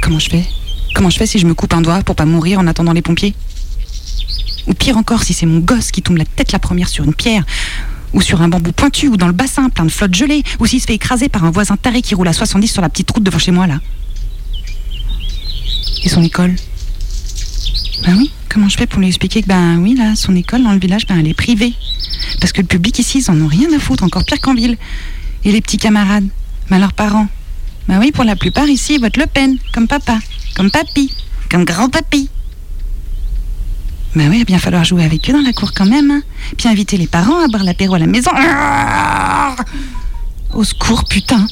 [0.02, 0.46] Comment je fais?
[0.93, 3.01] Comment je fais si je me coupe un doigt pour pas mourir en attendant les
[3.01, 3.34] pompiers?
[4.67, 7.13] Ou pire encore, si c'est mon gosse qui tombe la tête la première sur une
[7.13, 7.43] pierre,
[8.13, 10.79] ou sur un bambou pointu, ou dans le bassin plein de flotte gelée, ou s'il
[10.79, 13.23] se fait écraser par un voisin taré qui roule à 70 sur la petite route
[13.23, 13.79] devant chez moi là.
[16.03, 16.56] Et son école?
[18.06, 20.73] Ben oui, comment je fais pour lui expliquer que ben oui, là, son école dans
[20.73, 21.73] le village, ben elle est privée?
[22.39, 24.77] Parce que le public ici, ils en ont rien à foutre, encore pire qu'en ville.
[25.43, 26.27] Et les petits camarades?
[26.69, 27.27] Ben leurs parents?
[27.88, 30.19] Ben oui, pour la plupart ici, ils votent Le Pen, comme papa,
[30.56, 31.13] comme papy,
[31.50, 32.30] comme grand-papy.
[34.16, 36.12] Ben oui, il va bien falloir jouer avec eux dans la cour quand même.
[36.12, 36.22] Hein.
[36.58, 38.32] Puis inviter les parents à boire l'apéro à la maison.
[40.54, 41.48] Au secours, putain.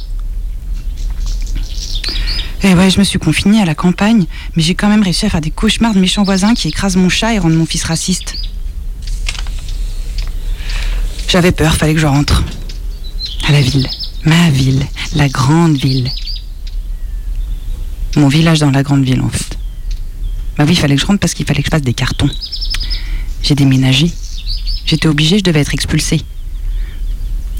[2.63, 5.29] Et ouais, je me suis confinée à la campagne, mais j'ai quand même réussi à
[5.31, 8.35] faire des cauchemars de méchants voisins qui écrasent mon chat et rendent mon fils raciste.
[11.27, 12.43] J'avais peur, fallait que je rentre.
[13.47, 13.87] À la ville.
[14.25, 14.85] Ma ville.
[15.15, 16.11] La grande ville.
[18.15, 19.57] Mon village dans la grande ville, en fait.
[20.57, 22.29] Bah oui, il fallait que je rentre parce qu'il fallait que je fasse des cartons.
[23.41, 24.11] J'ai déménagé.
[24.85, 26.21] J'étais obligée, je devais être expulsée.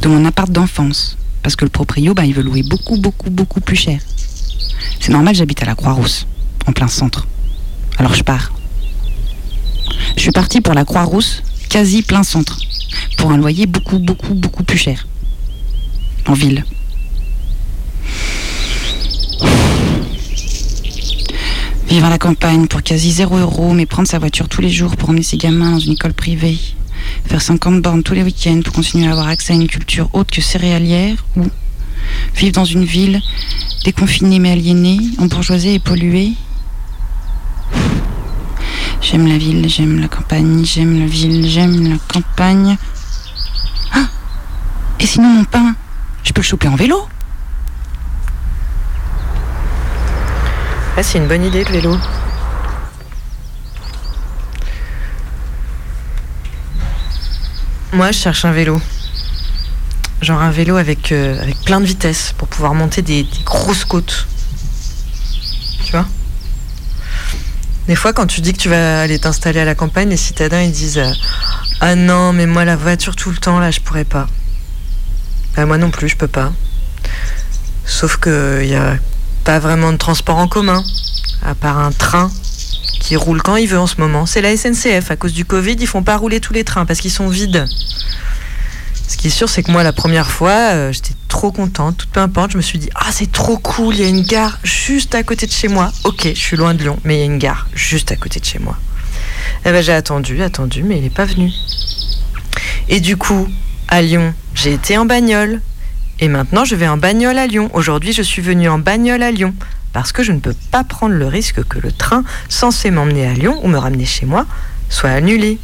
[0.02, 1.18] De mon appart d'enfance.
[1.42, 4.00] Parce que le proprio, bah, il veut louer beaucoup, beaucoup, beaucoup plus cher.
[5.00, 6.28] C'est normal, j'habite à la Croix-Rousse,
[6.68, 7.28] en plein centre.
[7.98, 8.52] Alors je pars.
[10.16, 12.60] Je suis partie pour la Croix-Rousse, quasi plein centre.
[13.18, 15.08] Pour un loyer beaucoup, beaucoup, beaucoup plus cher.
[16.28, 16.64] En ville.
[21.92, 24.96] Vivre à la campagne pour quasi 0 euros, mais prendre sa voiture tous les jours
[24.96, 26.58] pour emmener ses gamins dans une école privée.
[27.26, 30.34] Faire 50 bornes tous les week-ends pour continuer à avoir accès à une culture autre
[30.34, 31.18] que céréalière.
[31.36, 31.48] Ou
[32.34, 33.20] vivre dans une ville
[33.84, 36.32] déconfinée mais aliénée, embourgeoisée et polluée.
[39.02, 42.78] J'aime la ville, j'aime la campagne, j'aime la ville, j'aime la campagne.
[43.92, 44.08] Ah
[44.98, 45.76] Et sinon mon pain,
[46.24, 47.06] je peux le choper en vélo?
[50.98, 51.98] Ah, c'est une bonne idée le vélo.
[57.94, 58.80] Moi, je cherche un vélo.
[60.22, 64.28] Genre un vélo avec, euh, plein de vitesse pour pouvoir monter des, grosses côtes.
[65.86, 66.06] Tu vois?
[67.88, 70.62] Des fois, quand tu dis que tu vas aller t'installer à la campagne, les citadins
[70.62, 71.12] ils disent euh,
[71.80, 74.28] Ah non, mais moi, la voiture tout le temps, là, je pourrais pas.
[75.56, 76.52] Bah, moi non plus, je peux pas.
[77.86, 78.98] Sauf qu'il n'y a
[79.44, 80.84] pas vraiment de transport en commun,
[81.46, 82.32] à part un train
[83.00, 84.26] qui roule quand il veut en ce moment.
[84.26, 85.12] C'est la SNCF.
[85.12, 87.66] À cause du Covid, ils font pas rouler tous les trains parce qu'ils sont vides.
[89.08, 92.08] Ce qui est sûr, c'est que moi, la première fois, euh, j'étais trop contente, tout
[92.12, 92.52] peu importe.
[92.52, 95.24] Je me suis dit, ah, c'est trop cool, il y a une gare juste à
[95.24, 95.92] côté de chez moi.
[96.06, 98.40] Ok, je suis loin de Lyon, mais il y a une gare juste à côté
[98.40, 98.78] de chez moi.
[99.66, 101.52] Eh ben, j'ai attendu, attendu, mais il n'est pas venu.
[102.88, 103.48] Et du coup,
[103.90, 105.62] à Lyon, j'ai été en bagnole.
[106.24, 107.72] Et maintenant, je vais en bagnole à Lyon.
[107.74, 109.56] Aujourd'hui, je suis venue en bagnole à Lyon.
[109.92, 113.34] Parce que je ne peux pas prendre le risque que le train censé m'emmener à
[113.34, 114.46] Lyon ou me ramener chez moi
[114.88, 115.58] soit annulé.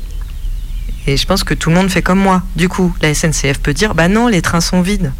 [1.05, 2.41] Et je pense que tout le monde fait comme moi.
[2.55, 5.13] Du coup, la SNCF peut dire Bah non, les trains sont vides.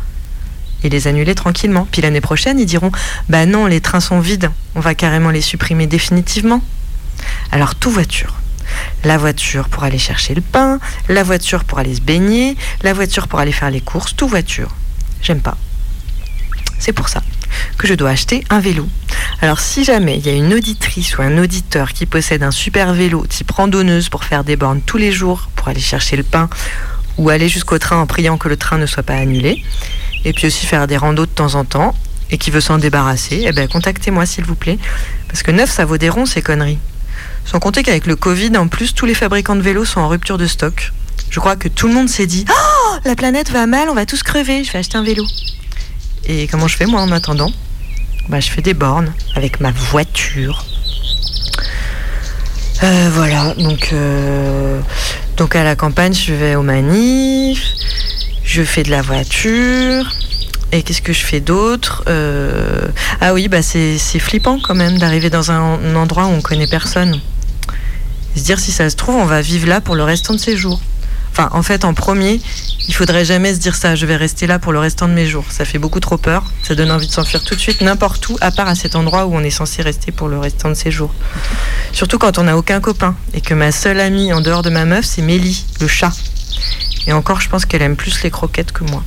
[0.84, 1.88] Et les annuler tranquillement.
[1.92, 2.92] Puis l'année prochaine, ils diront
[3.30, 4.50] Bah non, les trains sont vides.
[4.74, 6.64] On va carrément les supprimer définitivement.
[7.52, 8.34] Alors, tout voiture.
[9.04, 13.28] La voiture pour aller chercher le pain, la voiture pour aller se baigner, la voiture
[13.28, 14.76] pour aller faire les courses, tout voiture.
[15.22, 15.58] J'aime pas.
[16.80, 17.22] C'est pour ça
[17.78, 18.88] que je dois acheter un vélo.
[19.42, 22.94] Alors si jamais il y a une auditrice ou un auditeur qui possède un super
[22.94, 26.50] vélo type randonneuse pour faire des bornes tous les jours, pour aller chercher le pain,
[27.18, 29.64] ou aller jusqu'au train en priant que le train ne soit pas annulé,
[30.26, 31.96] et puis aussi faire des randos de temps en temps,
[32.32, 34.78] et qui veut s'en débarrasser, eh ben contactez-moi s'il vous plaît.
[35.28, 36.80] Parce que neuf, ça vaut des ronds ces conneries.
[37.46, 40.38] Sans compter qu'avec le Covid, en plus, tous les fabricants de vélos sont en rupture
[40.38, 40.92] de stock.
[41.30, 44.06] Je crois que tout le monde s'est dit Oh, la planète va mal, on va
[44.06, 45.26] tous crever, je vais acheter un vélo.
[46.26, 47.52] Et comment je fais moi en attendant?
[48.30, 50.66] Bah, Je fais des bornes avec ma voiture.
[52.84, 54.80] Euh, voilà, donc, euh,
[55.36, 57.64] donc à la campagne, je vais au manif,
[58.44, 60.12] je fais de la voiture.
[60.72, 62.88] Et qu'est-ce que je fais d'autre Euh,
[63.22, 67.20] Ah oui, bah c'est flippant quand même d'arriver dans un, endroit où on connaît personne.
[68.36, 70.58] Se dire si ça se trouve, on va vivre là pour le restant de ses
[70.58, 70.82] jours.
[71.38, 72.42] Enfin, en fait, en premier,
[72.88, 75.28] Il faudrait jamais se dire ça, je vais rester là pour le restant de mes
[75.28, 75.46] jours.
[75.50, 78.38] Ça fait beaucoup trop peur, ça donne envie de s'enfuir tout de suite n'importe où,
[78.40, 80.90] à part à cet endroit où on est censé rester pour le restant de ses
[80.90, 81.14] jours.
[81.92, 84.86] Surtout quand on n'a aucun copain, et que ma seule amie en dehors de ma
[84.86, 86.14] meuf, c'est Mélie, le chat.
[87.08, 89.04] Et encore, je pense qu'elle aime plus les croquettes que moi.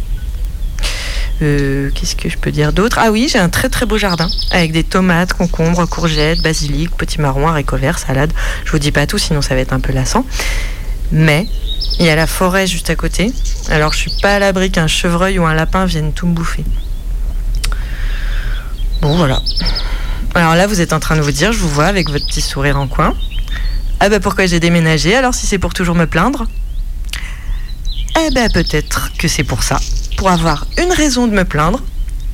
[1.42, 2.98] Euh, Qu'est-ce que je peux dire d'autre?
[3.00, 7.20] Ah oui, j'ai un très très beau jardin avec des tomates, concombres, courgettes, basilic, petits
[7.20, 8.32] marrons, haricots verts, salade.
[8.66, 10.26] Je vous dis pas tout, sinon ça va être un peu lassant.
[11.12, 11.46] Mais
[11.98, 13.32] il y a la forêt juste à côté.
[13.68, 16.64] Alors je suis pas à l'abri qu'un chevreuil ou un lapin viennent tout me bouffer.
[19.00, 19.40] Bon voilà.
[20.34, 22.40] Alors là, vous êtes en train de vous dire, je vous vois avec votre petit
[22.40, 23.14] sourire en coin.
[23.98, 25.14] Ah bah pourquoi j'ai déménagé?
[25.16, 26.46] Alors si c'est pour toujours me plaindre?
[28.18, 29.78] Eh ben peut-être que c'est pour ça.
[30.16, 31.82] Pour avoir une raison de me plaindre,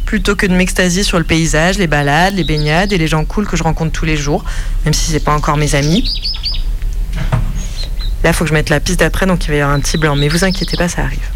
[0.05, 3.47] plutôt que de m'extasier sur le paysage, les balades, les baignades et les gens cool
[3.47, 4.45] que je rencontre tous les jours,
[4.85, 6.09] même si c'est pas encore mes amis.
[8.25, 9.99] Là, faut que je mette la piste d'après, donc il va y avoir un petit
[9.99, 10.17] blanc.
[10.17, 11.29] Mais vous inquiétez pas, ça arrive.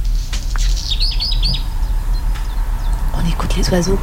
[3.15, 3.99] On écoute les oiseaux.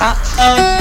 [0.00, 0.78] Ah.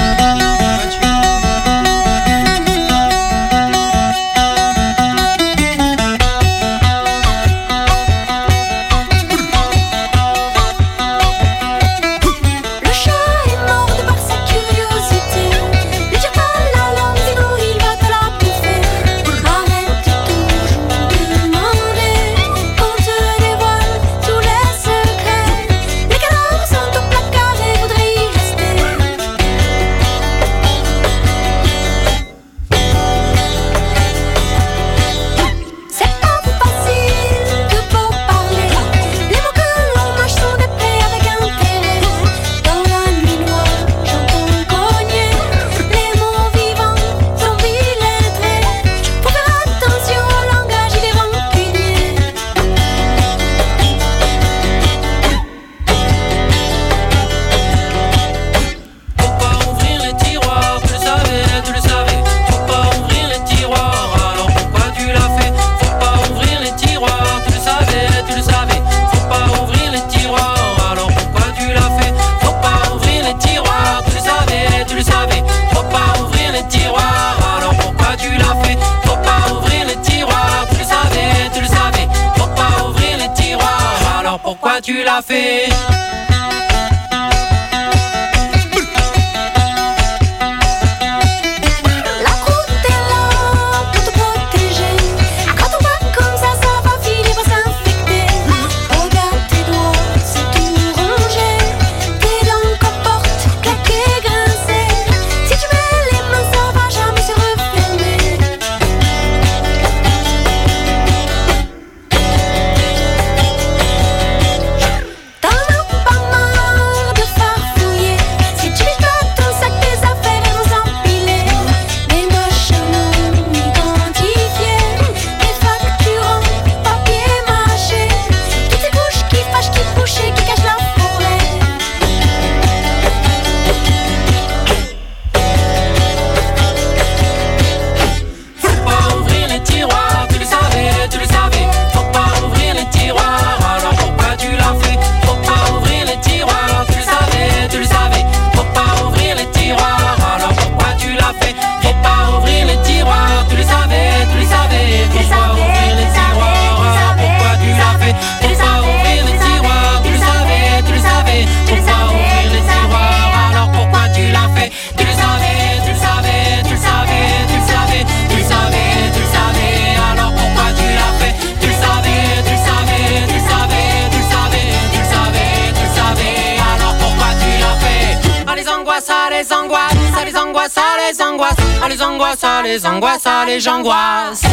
[180.61, 184.43] Angoisses, les angoisses, ah les angoisses, les angoisses, les angoisses.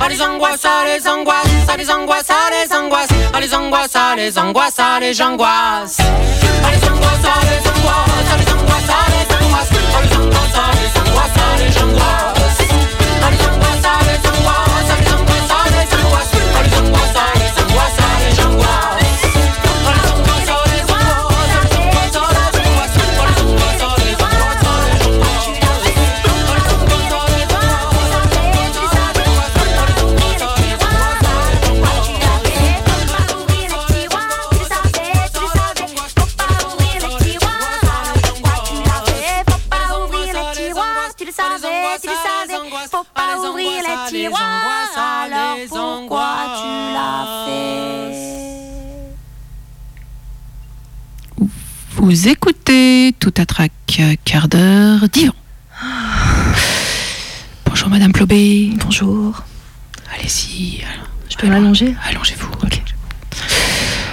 [0.00, 4.80] Ah les angoisses, les angoisses, ah les angoisses, les angoisses, ah les angoisses, les angoisses,
[5.00, 5.98] les angoisses.
[6.64, 8.31] Ah les angoisses, ah les angoisses, ah
[52.02, 55.32] Vous écoutez tout à trac, euh, quart d'heure, divan.
[57.64, 58.72] Bonjour Madame Plobé.
[58.84, 59.44] Bonjour.
[60.12, 60.82] Allez-y.
[61.30, 61.94] Je peux m'allonger?
[62.08, 62.50] Allongez-vous.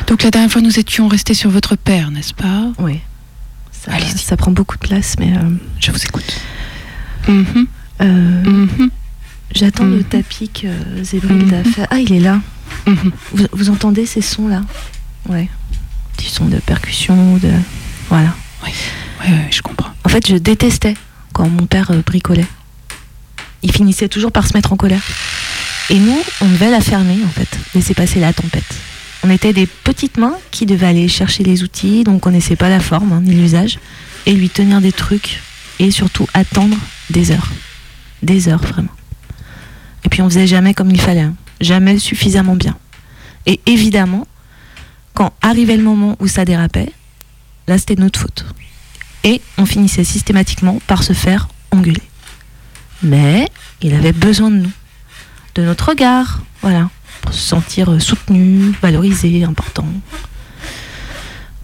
[0.06, 2.68] Donc la dernière fois nous étions restés sur votre père, n'est-ce pas?
[2.78, 3.00] Oui.
[3.72, 5.36] Ça, ça prend beaucoup de place, mais.
[5.36, 6.40] euh, Je vous écoute.
[8.02, 8.68] euh,
[9.56, 10.68] J'attends le tapis que
[11.56, 11.88] a fait.
[11.90, 12.40] Ah, il est là.
[12.86, 14.62] Vous, vous entendez ces sons-là?
[15.28, 15.50] Ouais.
[16.16, 17.50] Petits sons de percussion, de.
[18.10, 18.36] Voilà.
[18.64, 18.72] Oui,
[19.22, 19.92] oui, je comprends.
[20.04, 20.96] En fait, je détestais
[21.34, 22.48] quand mon père euh, bricolait.
[23.62, 25.04] Il finissait toujours par se mettre en colère.
[25.90, 28.76] Et nous, on devait la fermer, en fait, laisser passer la tempête.
[29.24, 32.70] On était des petites mains qui devaient aller chercher les outils, donc on connaissait pas
[32.70, 33.80] la forme hein, ni l'usage,
[34.26, 35.42] et lui tenir des trucs,
[35.80, 36.78] et surtout attendre
[37.10, 37.50] des heures.
[38.24, 38.92] Des heures, vraiment.
[40.06, 41.36] Et puis on faisait jamais comme il fallait, hein.
[41.60, 42.78] jamais suffisamment bien.
[43.46, 44.28] Et évidemment,
[45.14, 46.94] quand arrivait le moment où ça dérapait,
[47.70, 48.46] là c'était de notre faute.
[49.24, 52.02] Et on finissait systématiquement par se faire engueuler.
[53.04, 53.48] Mais
[53.82, 54.72] il avait besoin de nous,
[55.56, 56.90] de notre regard, voilà,
[57.22, 59.86] pour se sentir soutenu, valorisé, important.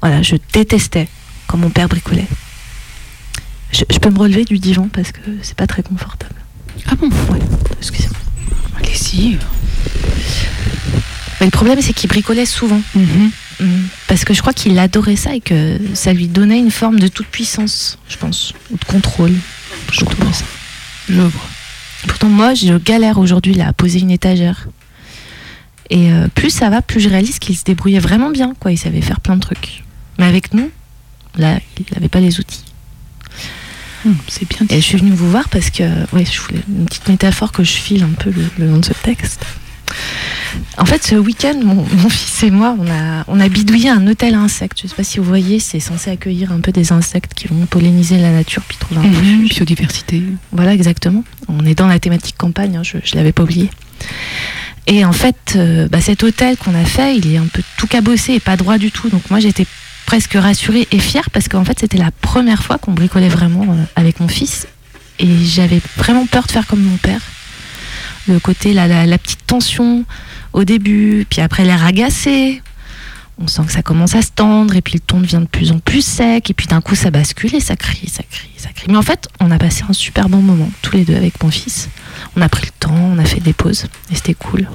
[0.01, 1.07] Voilà, je détestais
[1.47, 2.27] quand mon père bricolait.
[3.71, 6.35] Je, je peux me relever du divan parce que c'est pas très confortable.
[6.87, 7.09] Ah bon?
[7.31, 7.39] Ouais,
[7.79, 8.19] excusez-moi.
[8.77, 9.39] Allez-y.
[11.39, 12.81] Mais le problème, c'est qu'il bricolait souvent.
[12.93, 13.31] Mhm.
[14.07, 17.07] Parce que je crois qu'il adorait ça et que ça lui donnait une forme de
[17.07, 19.33] toute puissance, je pense, ou de contrôle.
[19.91, 20.45] Je trouve ça.
[21.09, 21.49] Je vois.
[22.07, 24.67] Pourtant, moi, je galère aujourd'hui là à poser une étagère.
[25.89, 28.71] Et euh, plus ça va, plus je réalise qu'il se débrouillait vraiment bien, quoi.
[28.71, 29.83] Il savait faire plein de trucs.
[30.17, 30.69] Mais avec nous,
[31.35, 32.65] là, il n'avait pas les outils.
[34.27, 34.65] c'est bien.
[34.69, 35.83] Et je suis venue vous voir parce que,
[36.13, 38.85] ouais, je voulais une petite métaphore que je file un peu le, le long de
[38.85, 39.45] ce texte.
[40.77, 44.05] En fait, ce week-end, mon, mon fils et moi, on a, on a bidouillé un
[44.07, 44.79] hôtel à insectes.
[44.81, 47.65] Je sais pas si vous voyez, c'est censé accueillir un peu des insectes qui vont
[47.65, 50.21] polliniser la nature puis trouver un Mhm, biodiversité.
[50.51, 51.23] Voilà, exactement.
[51.47, 53.69] On est dans la thématique campagne, hein, je ne l'avais pas oublié.
[54.87, 57.87] Et en fait, euh, bah, cet hôtel qu'on a fait, il est un peu tout
[57.87, 59.09] cabossé et pas droit du tout.
[59.09, 59.65] Donc moi, j'étais
[60.05, 63.83] presque rassurée et fière parce qu'en fait, c'était la première fois qu'on bricolait vraiment euh,
[63.95, 64.67] avec mon fils.
[65.17, 67.21] Et j'avais vraiment peur de faire comme mon père.
[68.27, 70.03] Le côté, la, la, petite tension
[70.53, 72.61] au début, puis après l'air agacé.
[73.37, 75.71] On sent que ça commence à se tendre, et puis le ton devient de plus
[75.71, 78.69] en plus sec, et puis d'un coup ça bascule et ça crie, ça crie, ça
[78.69, 78.87] crie.
[78.89, 81.51] Mais en fait, on a passé un super bon moment, tous les deux avec mon
[81.51, 81.89] fils.
[82.37, 84.69] On a pris le temps, on a fait des pauses, et c'était cool.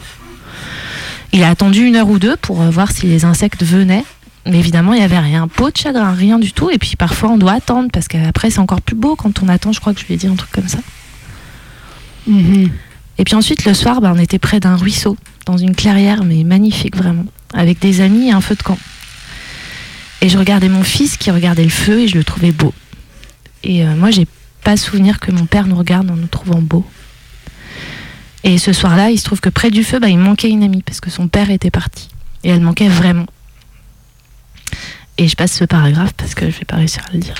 [1.33, 4.05] Il a attendu une heure ou deux pour euh, voir si les insectes venaient.
[4.47, 5.49] Mais évidemment, il n'y avait rien.
[5.49, 6.71] Peau de chagrin, rien du tout.
[6.71, 9.73] Et puis parfois, on doit attendre parce qu'après, c'est encore plus beau quand on attend.
[9.73, 10.79] Je crois que je lui ai dit un truc comme ça.
[13.21, 15.15] Et puis ensuite, le soir, bah, on était près d'un ruisseau,
[15.45, 18.79] dans une clairière, mais magnifique vraiment, avec des amis et un feu de camp.
[20.23, 22.73] Et je regardais mon fils qui regardait le feu et je le trouvais beau.
[23.63, 24.27] Et euh, moi, j'ai
[24.65, 26.87] pas souvenir que mon père nous regarde en nous trouvant beaux.
[28.43, 30.83] Et ce soir-là, il se trouve que près du feu, bah, il manquait une amie
[30.83, 32.09] parce que son père était parti.
[32.43, 33.27] Et elle manquait vraiment.
[35.19, 37.35] Et je passe ce paragraphe parce que je vais pas réussir à le dire.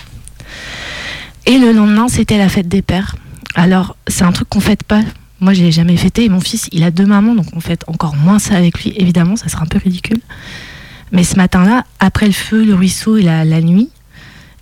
[1.47, 3.17] Et le lendemain, c'était la fête des pères.
[3.55, 5.01] Alors, c'est un truc qu'on fête pas.
[5.41, 6.25] Moi, je l'ai jamais fêté.
[6.25, 8.93] Et mon fils, il a deux mamans, donc on fête encore moins ça avec lui.
[8.97, 10.21] Évidemment, ça sera un peu ridicule.
[11.13, 13.89] Mais ce matin-là, après le feu, le ruisseau et la, nuit,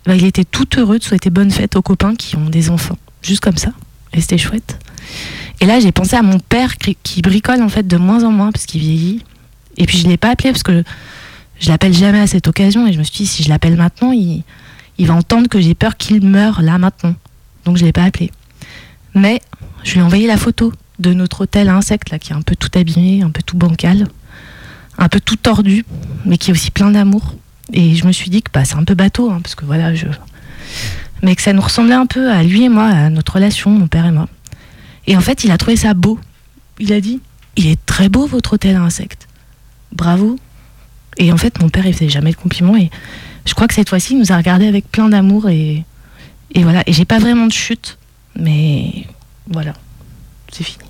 [0.05, 2.97] bah, il était tout heureux de souhaiter bonne fête aux copains qui ont des enfants.
[3.21, 3.71] Juste comme ça.
[4.13, 4.79] Et c'était chouette.
[5.59, 8.51] Et là, j'ai pensé à mon père qui, bricole en fait de moins en moins
[8.51, 9.23] parce qu'il vieillit.
[9.77, 10.83] Et puis je l'ai pas appelé parce que
[11.59, 12.87] je l'appelle jamais à cette occasion.
[12.87, 14.43] Et je me suis dit, si je l'appelle maintenant, il,
[14.97, 17.15] il va entendre que j'ai peur qu'il meure là maintenant.
[17.65, 18.31] Donc je l'ai pas appelé.
[19.13, 19.41] Mais
[19.83, 22.55] je lui ai envoyé la photo de notre hôtel à insectes qui est un peu
[22.55, 24.07] tout abîmé, un peu tout bancal,
[24.97, 25.85] un peu tout tordu,
[26.25, 27.35] mais qui est aussi plein d'amour.
[27.73, 29.93] Et je me suis dit que bah, c'est un peu bateau, hein, parce que voilà,
[29.95, 30.07] je.
[31.21, 33.87] Mais que ça nous ressemblait un peu à lui et moi, à notre relation, mon
[33.87, 34.27] père et moi.
[35.07, 36.19] Et en fait, il a trouvé ça beau.
[36.79, 37.19] Il a dit
[37.55, 39.27] Il est très beau votre hôtel à insectes.
[39.91, 40.37] Bravo.
[41.17, 42.77] Et en fait, mon père, il faisait jamais de compliments.
[42.77, 42.89] Et
[43.45, 45.49] je crois que cette fois-ci, il nous a regardé avec plein d'amour.
[45.49, 45.83] Et,
[46.53, 46.83] et voilà.
[46.85, 47.97] Et j'ai pas vraiment de chute.
[48.37, 49.07] Mais
[49.49, 49.73] voilà.
[50.51, 50.85] C'est fini.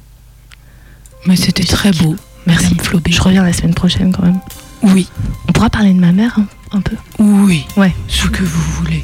[1.25, 2.15] Mais c'était très beau.
[2.45, 2.75] Merci.
[3.09, 4.39] Je reviens la semaine prochaine quand même.
[4.83, 5.09] Oui.
[5.47, 6.95] On pourra parler de ma mère hein, un peu.
[7.19, 7.65] Oui.
[7.77, 7.93] Ouais.
[8.07, 9.03] Ce que vous voulez.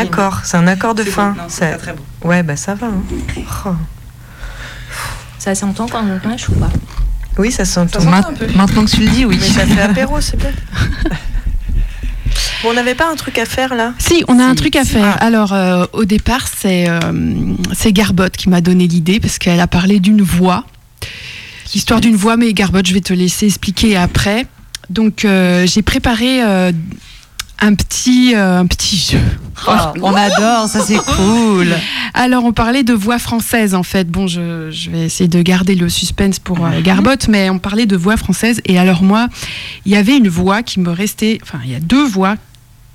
[0.00, 1.30] Accord, c'est un accord de fin.
[1.32, 2.28] bon, non, c'est Ça- pas très bon.
[2.28, 2.86] Ouais, bah ça va.
[2.88, 3.02] hein.
[3.66, 3.70] Oh.
[5.38, 6.70] Ça s'entend quand on pêche ou pas?
[7.38, 8.02] Oui, ça s'entend.
[8.04, 8.22] Ma-
[8.56, 9.38] Maintenant que tu le dis, oui.
[9.40, 10.50] Mais ça fait apéro, c'est bien.
[12.62, 13.94] Bon, on n'avait pas un truc à faire là?
[13.98, 15.16] Si, on a un truc à faire.
[15.22, 17.54] Alors, euh, au départ, c'est euh,
[17.92, 20.64] Garbotte qui m'a donné l'idée parce qu'elle a parlé d'une voix.
[21.74, 24.46] Histoire d'une voix, mais Garbotte, je vais te laisser expliquer après.
[24.90, 26.72] Donc, euh, j'ai préparé euh,
[27.60, 29.20] un, petit, euh, un petit jeu.
[29.66, 31.74] Oh, on adore, ça c'est cool.
[32.14, 34.08] Alors, on parlait de voix française en fait.
[34.08, 37.86] Bon, je, je vais essayer de garder le suspense pour euh, Garbotte, mais on parlait
[37.86, 38.60] de voix française.
[38.64, 39.28] Et alors, moi,
[39.84, 41.38] il y avait une voix qui me restait.
[41.42, 42.36] Enfin, il y a deux voix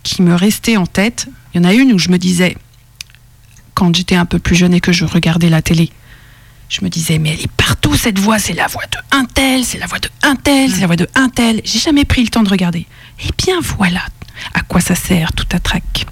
[0.03, 1.27] qui me restaient en tête.
[1.53, 2.57] Il y en a une où je me disais,
[3.73, 5.91] quand j'étais un peu plus jeune et que je regardais la télé,
[6.69, 9.63] je me disais, mais elle est partout cette voix, c'est la voix de un tel,
[9.63, 11.61] c'est la voix de un tel, c'est la voix de un tel.
[11.63, 12.87] J'ai jamais pris le temps de regarder.
[13.23, 14.01] Eh bien voilà
[14.53, 16.05] à quoi ça sert tout à trac.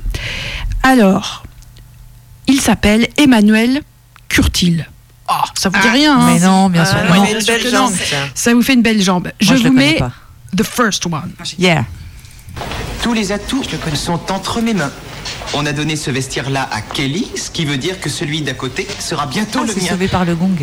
[0.83, 1.43] Alors,
[2.47, 3.81] il s'appelle Emmanuel
[4.29, 4.85] Curtil.
[5.29, 6.97] Oh, ça vous dit rien hein Mais non, bien sûr.
[6.99, 7.21] Ah, non.
[7.23, 7.87] mais une belle que non.
[7.87, 7.93] jambe.
[8.35, 9.31] Ça vous fait une belle jambe.
[9.39, 10.11] je Moi, je le vous mets pas.
[10.55, 11.31] the first one.
[11.57, 11.85] Yeah.
[13.01, 13.63] Tous les atouts
[13.95, 14.91] sont entre mes mains.
[15.53, 18.87] On a donné ce vestiaire-là à Kelly, ce qui veut dire que celui d'à côté
[18.99, 19.89] sera bientôt Ah, le c'est mien.
[19.89, 20.55] sauvé par le gong.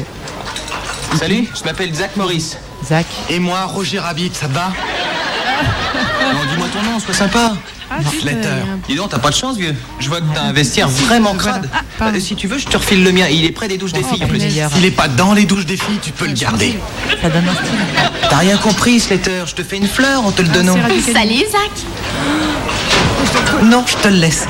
[1.19, 2.57] Salut, je m'appelle Zach Morris.
[2.85, 3.07] Zach.
[3.31, 4.71] Et moi, Roger Rabbit, ça te va?
[6.51, 7.55] Dis-moi ton nom, sois sympa.
[8.21, 8.49] Slater.
[8.87, 9.75] Dis donc, t'as pas de chance, vieux.
[9.99, 11.69] Je vois que t'as un vestiaire vraiment crade.
[12.03, 13.27] Euh, si tu veux, je te refile le mien.
[13.31, 14.39] Il est près des douches des filles en plus.
[14.39, 14.71] meilleur.
[14.71, 16.79] S'il est pas dans les douches des filles, tu peux le garder.
[17.23, 18.21] Ça donne un style.
[18.29, 19.45] T'as rien compris, Slater.
[19.47, 20.75] Je te fais une fleur en te le donnant.
[20.75, 21.71] Salut Zach
[23.65, 24.47] Non, je te le laisse.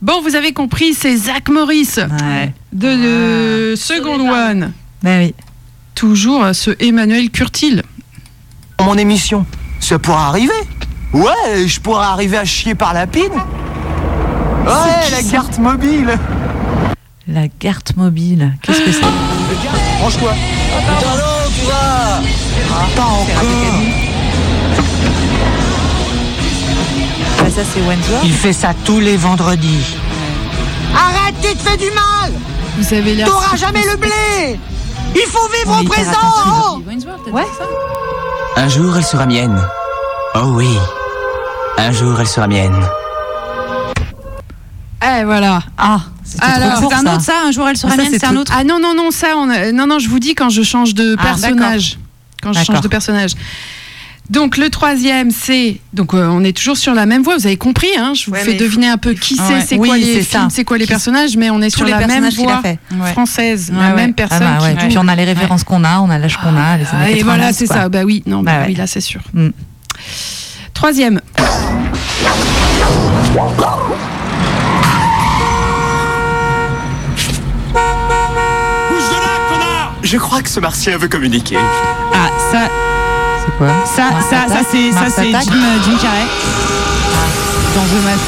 [0.00, 2.52] Bon, vous avez compris, c'est Zach Morris Ouais.
[2.72, 4.72] de Second One.
[5.02, 5.34] Ben oui.
[5.94, 7.82] Toujours euh, ce Emmanuel Curtil.
[8.84, 9.46] Mon émission,
[9.80, 10.52] ça pourra arriver.
[11.12, 13.32] Ouais, je pourrais arriver à chier par la pine.
[14.66, 16.18] Ouais, la carte mobile.
[17.28, 18.52] La carte mobile.
[18.62, 19.00] Qu'est-ce que c'est
[20.00, 20.32] Branche-toi.
[20.32, 22.20] Putain, non, tu vas.
[22.96, 23.26] Pas encore.
[27.38, 28.24] Ah, ça c'est Wentworth.
[28.24, 29.96] Il fait ça tous les vendredis.
[30.94, 32.32] Arrête, tu te fais du mal
[32.78, 33.26] Vous avez l'air.
[33.26, 34.58] T'auras jamais le blé
[35.14, 36.10] Il faut vivre au présent
[36.46, 36.82] hein
[37.32, 37.46] Ouais.
[38.56, 39.60] Un jour, elle sera mienne.
[40.34, 40.68] Oh oui.
[41.78, 42.74] Un jour, elle sera mienne.
[45.04, 45.60] Eh voilà.
[45.78, 46.00] Ah,
[46.40, 47.14] Alors, c'est un ça.
[47.14, 48.52] autre, ça, un jour elle sera Ah, mienne, c'est un autre.
[48.56, 50.94] Ah non, non, non, ça, on a- non, non, je vous dis quand je change
[50.94, 51.98] de Ah, personnage.
[52.42, 53.32] Quand je change de personnage.
[54.30, 57.36] Donc le troisième, c'est donc euh, on est toujours sur la même voie.
[57.36, 59.60] Vous avez compris, hein Je vous Ouais, fais deviner un peu qui Ah c'est, ouais.
[59.66, 60.48] c'est Oui, quoi les c'est films, ça.
[60.50, 62.78] c'est quoi les personnages, mais on est tous sur les la même voie fait.
[63.12, 63.94] Française, Ouais, la ouais.
[63.96, 64.38] même Ah personne.
[64.58, 64.76] bah ouais.
[64.76, 67.10] qui Puis on a les références qu'on a, on a l'âge qu'on a, les Ah,
[67.10, 67.76] et voilà, 90, c'est quoi.
[67.76, 67.88] ça.
[67.90, 69.20] Bah oui, non, bah Bah oui, là c'est sûr.
[69.34, 69.48] Mm.
[70.72, 71.20] Troisième.
[80.02, 81.56] Je crois que ce martien veut communiquer.
[82.12, 82.68] Ah, ça,
[83.44, 86.26] C'est quoi ça, Mars ça, ça c'est, ça Mars c'est Jim, Attack euh, Jim Carrey.
[87.74, 88.24] Dans The Mask.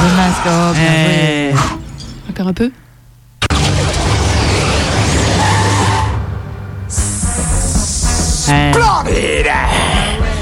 [0.00, 1.50] The Mask, oh, bien Eh.
[1.52, 1.60] joué.
[2.30, 2.70] Encore un peu.
[8.50, 8.72] Ah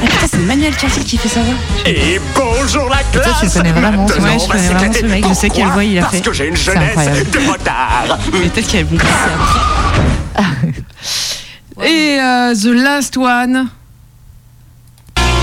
[0.02, 1.40] putain, c'est Manuel Curtil qui fait ça.
[1.40, 5.04] va Et bonjour la classe tu le connais vraiment, Maintenant, ouais, je connais vraiment ce
[5.06, 6.20] mec, je sais quelle voix il a Parce fait.
[6.22, 7.30] que j'ai une C'est jeunesse incroyable.
[7.30, 8.18] de retard.
[8.32, 9.10] Mais peut-être qu'elle vont passer
[10.36, 11.88] après.
[11.88, 13.68] Et euh, the last one.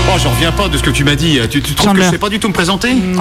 [0.06, 1.38] Oh, j'en reviens pas de ce que tu m'as dit.
[1.50, 3.20] Tu, tu trouves que je sais pas du tout me présenter Oh.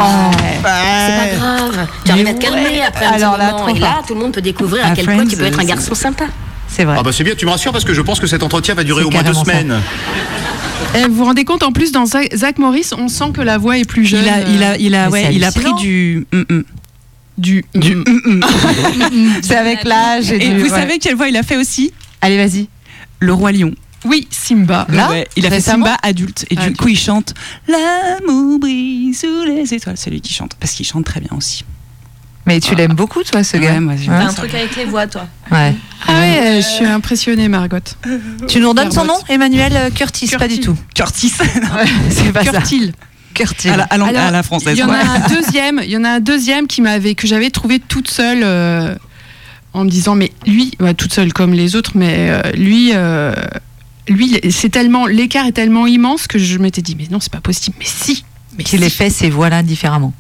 [0.55, 1.87] C'est pas grave.
[2.05, 3.67] Tu arrives à te calmer après un Alors petit là, moment.
[3.69, 5.61] Et là, tout le monde peut découvrir Ah, à quel point tu peux être un
[5.61, 6.25] c'est- garçon sympa.
[6.67, 6.95] C'est vrai.
[6.99, 8.83] Ah bah c'est bien, tu me rassures parce que je pense que cet entretien va
[8.83, 9.79] durer au moins deux semaines.
[10.95, 13.77] Eh, vous vous rendez compte, en plus, dans Zach Morris, on sent que la voix
[13.77, 14.23] est plus jeune.
[14.23, 16.25] Il a, il a, il a, Mais ouais, il a pris du.
[16.33, 16.63] hum, hum.
[17.37, 17.65] Du.
[17.73, 17.97] Du.
[19.41, 20.69] C'est avec l'âge et, Et du- vous ouais.
[20.69, 22.67] savez quelle voix il a fait aussi Allez, vas-y.
[23.19, 23.71] Le Roi Lion.
[24.05, 24.85] Oui, Simba.
[24.89, 26.45] Là Ouais, il a fait Simba adulte.
[26.49, 27.33] Et Ah, du coup, il chante
[27.67, 29.95] L'amour brille sous les étoiles.
[29.97, 30.55] C'est lui qui chante.
[30.59, 31.63] Parce qu'il chante très bien aussi.
[32.45, 34.33] Mais tu l'aimes beaucoup, toi, ce Ouais, gars moi, T'as un ça.
[34.35, 35.25] truc avec les voix, toi.
[35.49, 35.73] Ouais.
[36.05, 37.77] Ah ouais, je suis impressionnée, Margot.
[38.49, 39.13] Tu nous redonnes son nom.
[39.29, 40.75] Emmanuel euh, Curtis, pas du tout.
[40.93, 41.31] Curtis.
[42.09, 42.51] C'est pas ça.
[42.51, 42.91] Curtil.
[43.33, 43.69] Curtis.
[43.69, 44.77] à, la, à l'ang- Alors, à la française.
[44.77, 44.99] Il y en a ouais.
[44.99, 48.41] un deuxième, il y en a un deuxième qui m'avait que j'avais trouvé toute seule
[48.43, 48.93] euh,
[49.73, 53.33] en me disant mais lui ouais, toute seule comme les autres mais euh, lui euh,
[54.07, 57.41] lui c'est tellement l'écart est tellement immense que je m'étais dit mais non c'est pas
[57.41, 58.23] possible mais si
[58.57, 58.85] mais Qu'il si.
[58.85, 60.13] ait fait voix-là différemment.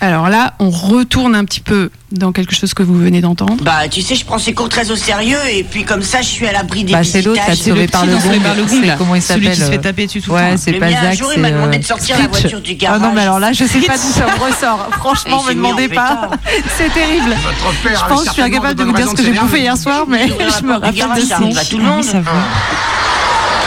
[0.00, 3.56] Alors là, on retourne un petit peu dans quelque chose que vous venez d'entendre.
[3.64, 6.28] Bah, tu sais, je prends ces cours très au sérieux et puis comme ça, je
[6.28, 8.94] suis à l'abri des Bah, c'est l'autre, là, sauvé par le gong.
[8.96, 10.56] comment il Celui s'appelle qui se fait euh, taper dessus tout le Ouais, temps.
[10.56, 12.72] c'est Mais pas un Zach, jour, il m'a demandé euh, de sortir la voiture du
[12.72, 13.00] Ah garage.
[13.00, 14.88] non, mais alors là, je sais pas d'où ça me ressort.
[14.98, 16.30] Franchement, me demandez pas.
[16.76, 17.34] C'est terrible.
[17.82, 19.76] père Je pense que je suis incapable de vous dire ce que j'ai bouffé hier
[19.76, 20.28] soir, mais
[20.60, 22.04] je me rappelle de ça tout le monde.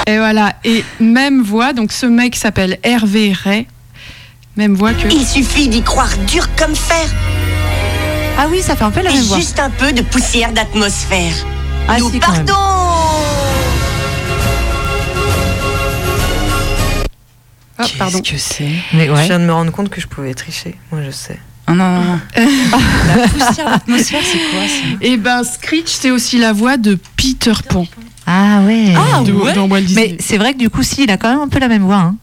[0.08, 3.68] Et voilà, et même voix, donc ce mec s'appelle Hervé Ray,
[4.58, 5.08] même voix que...
[5.12, 7.08] Il suffit d'y croire dur comme fer.
[8.38, 9.38] Ah oui, ça fait un peu la Et même voix.
[9.38, 11.34] juste un peu de poussière d'atmosphère.
[11.88, 12.54] Ah Nous si, partons
[17.78, 18.20] Ah, pardon.
[18.22, 18.70] Qu'est-ce que c'est?
[18.94, 19.22] Mais ouais.
[19.24, 20.76] Je viens de me rendre compte que je pouvais tricher.
[20.92, 21.40] Moi, je sais.
[21.68, 22.20] Oh non, non, non.
[23.16, 24.98] La poussière d'atmosphère, c'est quoi ça?
[25.02, 27.86] Et ben Screech, c'est aussi la voix de Peter Pan.
[28.28, 28.94] Ah ouais.
[28.96, 30.10] Ah De- ouais dans Walt Disney.
[30.12, 31.84] Mais c'est vrai que du coup, si, il a quand même un peu la même
[31.84, 31.96] voix.
[31.98, 32.16] Hein.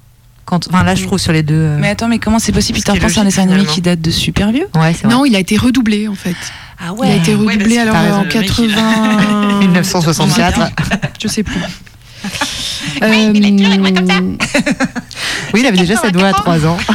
[0.48, 1.54] Quand, enfin, là, je trouve sur les deux.
[1.54, 2.78] euh, Mais attends, mais comment c'est possible?
[2.78, 4.66] Peter Pan, c'est un dessin animé qui date de super vieux?
[4.74, 4.96] Ouais.
[5.04, 6.36] Non, il a été redoublé en fait.
[6.80, 9.58] Ah Il a été Ouais, redoublé alors en raison, le mec, il a- 80...
[9.58, 10.60] 1964.
[11.22, 11.60] Je sais plus.
[13.02, 13.32] Euh,
[15.52, 16.78] Oui, il avait déjà cette voix à 3 ans.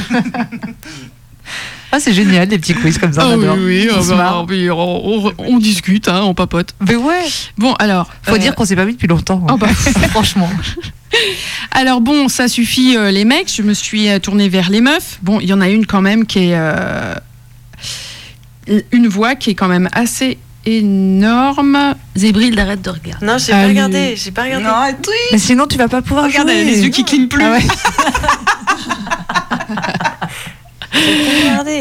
[1.96, 3.22] ah, c'est génial, les petits quiz comme ça.
[3.24, 4.46] Ah oui, oui, On ah se bah, marre.
[4.50, 6.74] oui, on, on- on discute, hein, on papote.
[6.88, 7.22] Mais ouais.
[7.58, 8.10] Bon, alors.
[8.24, 9.44] Faut euh, dire qu'on s'est pas vu depuis longtemps.
[9.48, 9.52] hein.
[9.54, 9.68] Oh bah,
[10.10, 10.50] Franchement.
[11.72, 13.52] Alors bon, ça suffit euh, les mecs.
[13.56, 15.20] Je me suis euh, tournée vers les meufs.
[15.22, 17.14] Bon, il y en a une quand même qui est euh,
[18.92, 21.94] une voix qui est quand même assez énorme.
[22.16, 23.24] Zébrilde, arrête de regarder.
[23.26, 24.16] Non, j'ai pas regardé.
[24.18, 24.66] J'ai pas regardé.
[25.32, 26.62] Mais sinon, tu vas pas pouvoir Regarde, jouer.
[26.62, 27.44] a les yeux qui clignent plus.
[27.44, 27.62] Ah ouais.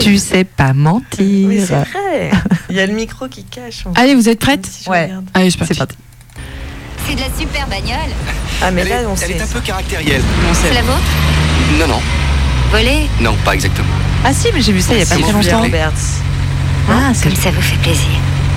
[0.01, 1.49] Tu sais pas mentir.
[1.49, 2.31] Mais c'est vrai.
[2.71, 3.87] Il y a le micro qui cache.
[3.87, 4.01] en fait.
[4.01, 5.05] Allez, vous êtes Si je Ouais.
[5.05, 5.27] regarde.
[5.35, 5.75] Allez, c'est parti.
[5.75, 5.97] parti.
[7.07, 7.97] C'est de la super bagnole.
[8.63, 9.33] Ah, mais Elle là, est, on elle sait.
[9.33, 10.23] est un peu caractérielle.
[10.55, 11.01] C'est la vôtre
[11.79, 12.01] Non, non.
[12.71, 13.89] Volée Non, pas exactement.
[14.25, 15.69] Ah si, mais j'ai vu ça il y a pas Comment très longtemps.
[16.89, 18.07] Ah, c'est Comme ça vous fait plaisir.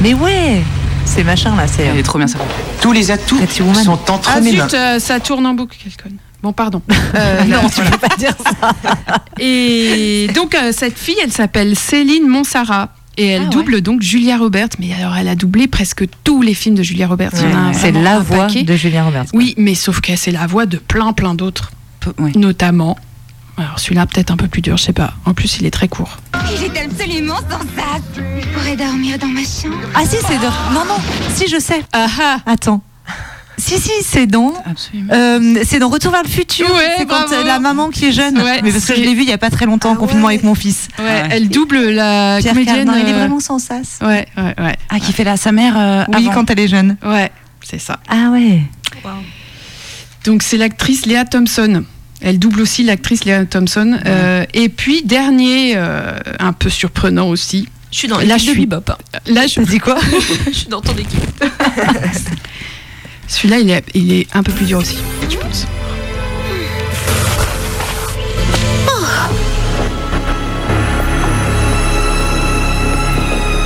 [0.02, 0.62] Mais ouais,
[1.06, 1.84] c'est machin là, c'est.
[1.84, 2.38] Elle est trop bien ça.
[2.82, 3.84] Tous les atouts Woman.
[3.84, 4.68] sont entre Ah mes zut, mains.
[4.74, 6.18] euh, ça tourne en boucle, quelle conne.
[6.44, 6.82] Bon, pardon.
[7.16, 8.72] Euh, non, tu peux pas dire ça.
[9.40, 12.90] Et donc, euh, cette fille, elle s'appelle Céline Monsara.
[13.18, 13.50] Et elle Ah ouais.
[13.52, 14.70] double donc Julia Roberts.
[14.80, 17.32] Mais alors, elle a doublé presque tous les films de Julia Roberts.
[17.74, 18.64] C'est la voix paquet.
[18.64, 19.26] de Julien Roberts.
[19.34, 21.72] Oui, mais sauf que c'est la voix de plein, plein d'autres.
[22.36, 22.98] Notamment.
[23.58, 25.14] Alors, celui-là, peut-être un peu plus dur, je sais pas.
[25.24, 26.18] En plus, il est très court.
[26.58, 28.02] Il est absolument sans ça.
[28.18, 29.76] Je pourrais dormir dans ma chambre.
[29.96, 30.74] Ah si, c'est de...
[30.74, 30.98] Non, non,
[31.34, 31.82] si je sais.
[31.94, 32.84] Ah ah Attends.
[33.58, 34.54] Si, si, c'est dans...
[34.66, 35.14] Absolument.
[35.14, 36.70] euh, c'est dans Retour vers le futur.
[36.70, 37.34] Ouais, c'est quand bravo.
[37.36, 38.38] euh, la maman qui est jeune.
[38.38, 39.98] Ouais, mais parce que je l'ai vu il y a pas très longtemps en Ah
[39.98, 40.34] confinement ouais.
[40.34, 40.88] avec mon fils.
[41.00, 42.86] Ouais, elle double la Pierre comédienne.
[42.86, 44.00] Cardin, il est euh, vraiment sans sas.
[44.02, 44.76] Ouais, ouais, ouais.
[44.90, 46.34] Ah, qui fait la sa mère euh, Oui, avant.
[46.34, 46.98] quand elle est jeune.
[47.06, 47.32] Ouais,
[47.64, 48.00] c'est ça.
[48.10, 48.62] Ah ouais.
[50.26, 51.84] Donc, c'est l'actrice Léa Thompson.
[52.22, 54.00] Elle double aussi l'actrice Léa Thompson.
[54.06, 57.70] Euh, et puis, dernier, euh, un peu surprenant aussi.
[57.92, 58.92] Je suis dans Là, l'équipe je de suis- Bebop.
[59.28, 59.98] Là, je T'as dit quoi?
[60.48, 61.22] Je suis dans ton équipe.
[63.28, 64.98] Celui-là, il est, il est un peu plus dur aussi,
[65.30, 65.68] je pense.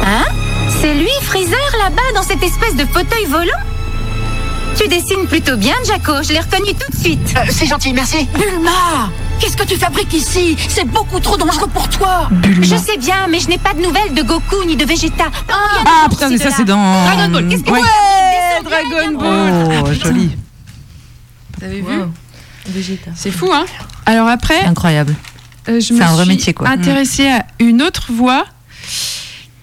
[0.05, 0.26] Hein?
[0.82, 3.51] C'est lui, Freezer, là-bas, dans cette espèce de fauteuil volant?
[4.78, 6.24] Tu dessines plutôt bien, Jaco.
[6.24, 7.34] Je l'ai reconnu tout de suite.
[7.38, 8.28] Euh, C'est gentil, merci.
[8.34, 9.09] Bulma
[9.39, 10.57] Qu'est-ce que tu fabriques ici?
[10.70, 12.30] C'est beaucoup trop dangereux pour toi
[12.61, 15.26] Je sais bien, mais je n'ai pas de nouvelles de Goku ni de Vegeta.
[15.49, 17.05] Ah putain, mais ça c'est dans.
[17.05, 17.80] Dragon Ball, qu'est-ce que Ouais.
[18.57, 20.32] c'est Dragon Ball Oh, joli.
[21.57, 22.01] Vous avez vu
[23.15, 23.65] C'est fou, hein?
[24.05, 25.15] Alors après, Incroyable.
[25.70, 26.67] euh, je C'est me un vrai suis métier, quoi.
[26.70, 28.45] intéressée à une autre voix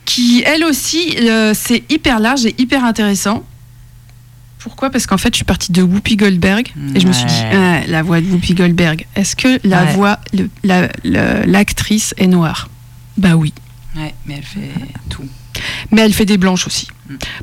[0.04, 3.44] qui, elle aussi, euh, c'est hyper large et hyper intéressant.
[4.66, 4.90] Pourquoi?
[4.90, 7.86] Parce qu'en fait, je suis partie de Whoopi Goldberg et je me suis dit, ah,
[7.86, 9.92] la voix de Whoopi Goldberg, est-ce que la Ouais.
[9.92, 12.68] voix, le- la- la- l'actrice est noire?
[13.16, 13.54] Bah oui.
[13.96, 14.72] Ouais, mais elle fait
[15.08, 15.24] tout.
[15.92, 16.88] Mais elle fait des blanches aussi.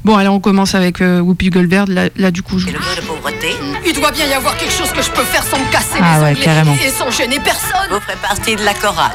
[0.04, 1.88] Bon, alors on commence avec euh, Whoopi Goldberg.
[1.88, 2.68] Là, là, du coup, je...
[2.68, 3.48] Le mot de pauvreté.
[3.88, 6.18] Il doit bien y avoir quelque chose que je peux faire sans me casser Ah
[6.18, 6.76] les ouais, carrément.
[6.76, 7.88] et sans gêner personne.
[7.90, 9.14] Vous ferez partie de la chorale.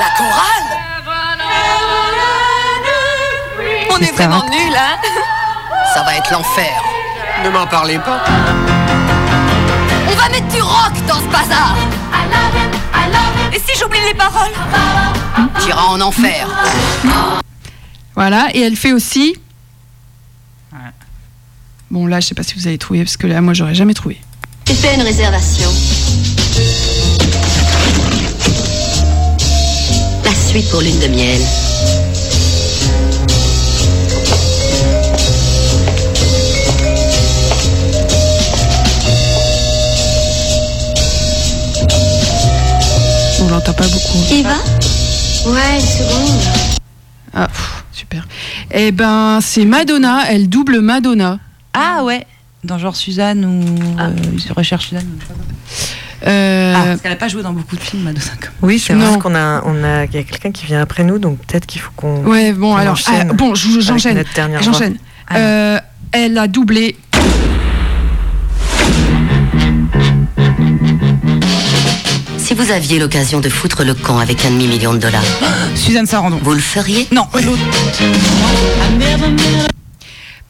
[0.00, 0.80] La chorale?
[3.90, 4.96] On est vraiment nuls, hein?
[5.94, 6.82] Ça va être l'enfer.
[7.44, 8.24] Ne m'en parlez pas.
[10.08, 11.76] On va mettre du rock dans ce bazar
[13.52, 14.52] Et si j'oublie les paroles?
[15.60, 16.46] T'iras en enfer.
[18.14, 19.36] Voilà, et elle fait aussi.
[21.90, 23.94] Bon, là, je sais pas si vous allez trouver, parce que là, moi, j'aurais jamais
[23.94, 24.20] trouvé.
[24.64, 25.70] Tu fais une réservation.
[30.24, 31.40] La suite pour lune de miel.
[43.66, 44.18] Pas beaucoup.
[44.32, 44.54] Eva
[45.46, 46.40] Ouais, une seconde.
[47.34, 48.26] Ah, pff, super.
[48.70, 51.38] Eh ben, c'est Madonna, elle double Madonna.
[51.74, 52.26] Ah ouais,
[52.64, 55.06] dans genre Suzanne ou euh, je recherche Suzanne.
[56.26, 58.24] Euh, Ah, parce qu'elle a pas joué dans beaucoup de films, Madonna.
[58.40, 61.18] comme- Oui, c'est vrai qu'on a, on a, y a quelqu'un qui vient après nous,
[61.18, 62.24] donc peut-être qu'il faut qu'on.
[62.24, 64.22] Ouais, bon, alors, ah, bon, j'enchaîne.
[64.62, 64.96] J'enchaîne.
[65.34, 65.78] Euh,
[66.12, 66.96] elle a doublé.
[72.46, 75.24] Si vous aviez l'occasion de foutre le camp avec un demi-million de dollars,
[75.74, 76.38] Suzanne Sarandon.
[76.40, 77.08] vous le feriez?
[77.10, 77.58] Non, l'autre.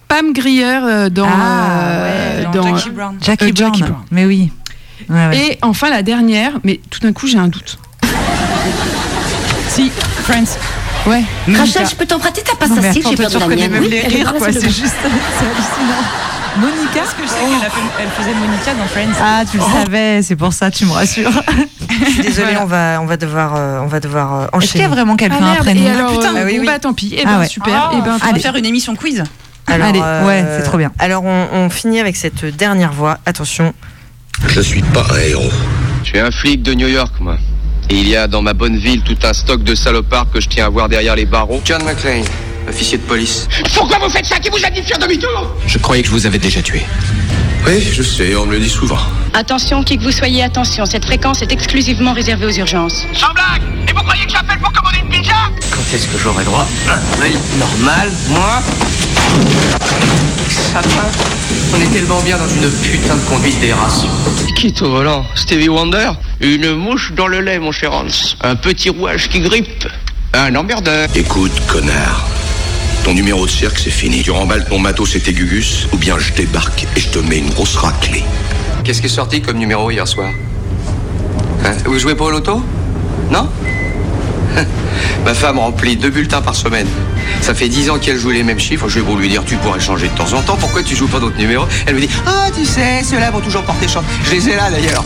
[0.07, 3.17] Pam Grier euh, dans, Ah, euh, ouais, dans- dans Jackie Brown.
[3.23, 3.95] Jackie euh, Brown.
[4.11, 4.53] Mais oui.
[5.09, 5.37] Ouais, ouais.
[5.53, 7.79] Et enfin la dernière, mais tout d'un coup j'ai un doute.
[9.71, 9.91] Si,
[10.23, 10.59] Friends.
[11.07, 11.23] Ouais.
[11.55, 13.39] Rachel, je peux t'emprunter ta passe Non, mais à cils, attends, j'ai toi, perdu tu
[13.41, 13.73] la reconnais mienne.
[13.73, 14.53] même Oui, les elle est rires, quoi.
[14.53, 16.03] C'est juste, c'est hallucinant.
[16.59, 19.13] Monica, ce que je sais qu'elle a fait- elle faisait Monica dans Friends.
[19.21, 21.31] Ah, tu le savais, c'est pour ça, tu me rassures.
[21.89, 24.65] Je suis désolée, on va, on va devoir, euh, on va devoir euh, enchaîner.
[24.65, 26.61] Est-ce qu'il y a vraiment quelqu'un Ah, merde, après nous alors, putain, euh, ah oui,
[26.67, 27.15] bah tant pis.
[27.17, 27.49] Eh Ah ben, ouais.
[27.49, 27.91] super.
[27.93, 28.41] Eh ben, on va allez.
[28.41, 29.23] faire une émission quiz.
[29.67, 30.93] Alors, Allez, euh, ouais, c'est trop bien.
[30.99, 33.19] Alors, on, on finit avec cette dernière voix.
[33.27, 33.73] Attention.
[34.49, 35.51] Je suis pas un héros.
[36.05, 37.37] Je suis un flic de New York, moi.
[37.89, 40.49] Et il y a dans ma bonne ville tout un stock de salopards que je
[40.49, 41.61] tiens à voir derrière les barreaux.
[41.65, 42.25] John McClane,
[42.69, 43.49] officier de police.
[43.75, 46.13] Pourquoi vous faites ça Qui vous a dit de faire demi-tour Je croyais que je
[46.13, 46.83] vous avais déjà tué.
[47.67, 48.99] Oui, je sais, on me le dit souvent.
[49.35, 53.05] Attention, qui que vous soyez, attention, cette fréquence est exclusivement réservée aux urgences.
[53.13, 55.35] Sans blague Et vous croyez que j'appelle pour commander une pizza
[55.71, 56.67] Quand est-ce que j'aurai droit
[57.23, 58.63] œil normal, moi
[60.49, 61.11] Ça va
[61.75, 64.09] On est tellement bien dans une putain de conduite d'aération.
[64.57, 66.11] Qui est au volant Stevie Wonder
[66.41, 68.07] Une mouche dans le lait, mon cher Hans.
[68.43, 69.89] Un petit rouage qui grippe.
[70.35, 71.09] Un emmerdeur.
[71.17, 72.27] Écoute, connard.
[73.07, 74.25] Ton numéro de cirque, c'est fini.
[74.25, 77.39] Tu remballes ton matos et tes gugus, ou bien je débarque et je te mets
[77.39, 78.25] une grosse raclée.
[78.83, 80.29] Qu'est-ce qui est sorti comme numéro hier soir
[81.65, 82.61] Hein, Vous jouez pas au loto
[83.31, 83.49] Non
[85.25, 86.89] Ma femme remplit deux bulletins par semaine.
[87.43, 88.89] Ça fait dix ans qu'elle joue les mêmes chiffres.
[88.89, 90.57] Je vais beau lui dire, tu pourrais changer de temps en temps.
[90.59, 91.67] Pourquoi tu joues pas d'autres numéros?
[91.87, 94.05] Elle me dit, ah, tu sais, ceux-là vont toujours porter chance.
[94.25, 95.05] Je les ai là d'ailleurs.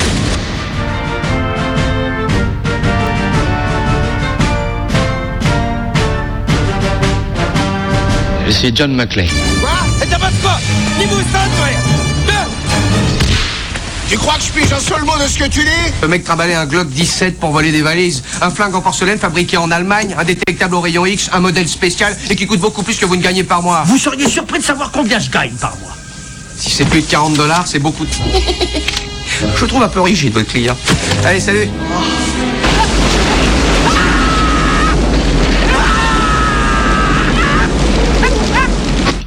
[8.51, 9.29] Je suis John McClane.
[9.61, 9.71] Quoi
[10.03, 10.59] Et t'as pas de quoi
[10.99, 11.69] Ni vous ça, toi
[14.09, 16.25] Tu crois que je pige un seul mot de ce que tu dis Le mec
[16.25, 20.17] travaillait un Glock 17 pour voler des valises, un flingue en porcelaine fabriqué en Allemagne,
[20.19, 23.15] un détectable au rayon X, un modèle spécial et qui coûte beaucoup plus que vous
[23.15, 23.85] ne gagnez par mois.
[23.87, 25.95] Vous seriez surpris de savoir combien je gagne par mois.
[26.57, 28.11] Si c'est plus de 40 dollars, c'est beaucoup de...
[29.57, 30.77] Je trouve un peu rigide, votre client.
[31.25, 31.69] Allez, salut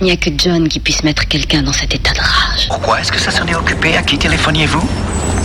[0.04, 2.68] Il n'y a que John qui puisse mettre quelqu'un dans cet état de rage.
[2.68, 3.96] Pourquoi est-ce que ça s'en est occupé?
[3.96, 4.86] À qui téléphoniez-vous?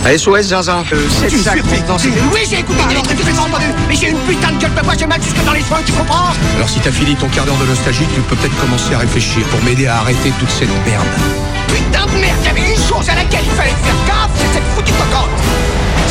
[0.03, 0.83] SOS, Zinzin.
[0.91, 3.67] Euh, c'est ça, Oui, j'ai écouté des trucs que j'ai pas entendu.
[3.87, 5.93] Mais j'ai une putain de gueule de bois, j'ai mal jusque dans les cheveux, tu
[5.93, 6.33] comprends?
[6.57, 9.45] Alors si t'as fini ton quart d'heure de nostalgie, tu peux peut-être commencer à réfléchir
[9.47, 11.07] pour m'aider à arrêter toute cette merde.
[11.69, 14.55] Putain de merde, il y avait une chose à laquelle il fallait faire gaffe, c'est
[14.55, 15.38] cette foutue cocotte.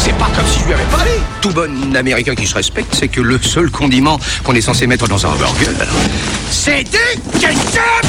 [0.08, 1.10] C'est pas comme si je lui avais parlé.
[1.42, 5.06] Tout bon américain qui se respecte, c'est que le seul condiment qu'on est censé mettre
[5.06, 5.68] dans un hamburger,
[6.50, 8.06] C'est du ketchup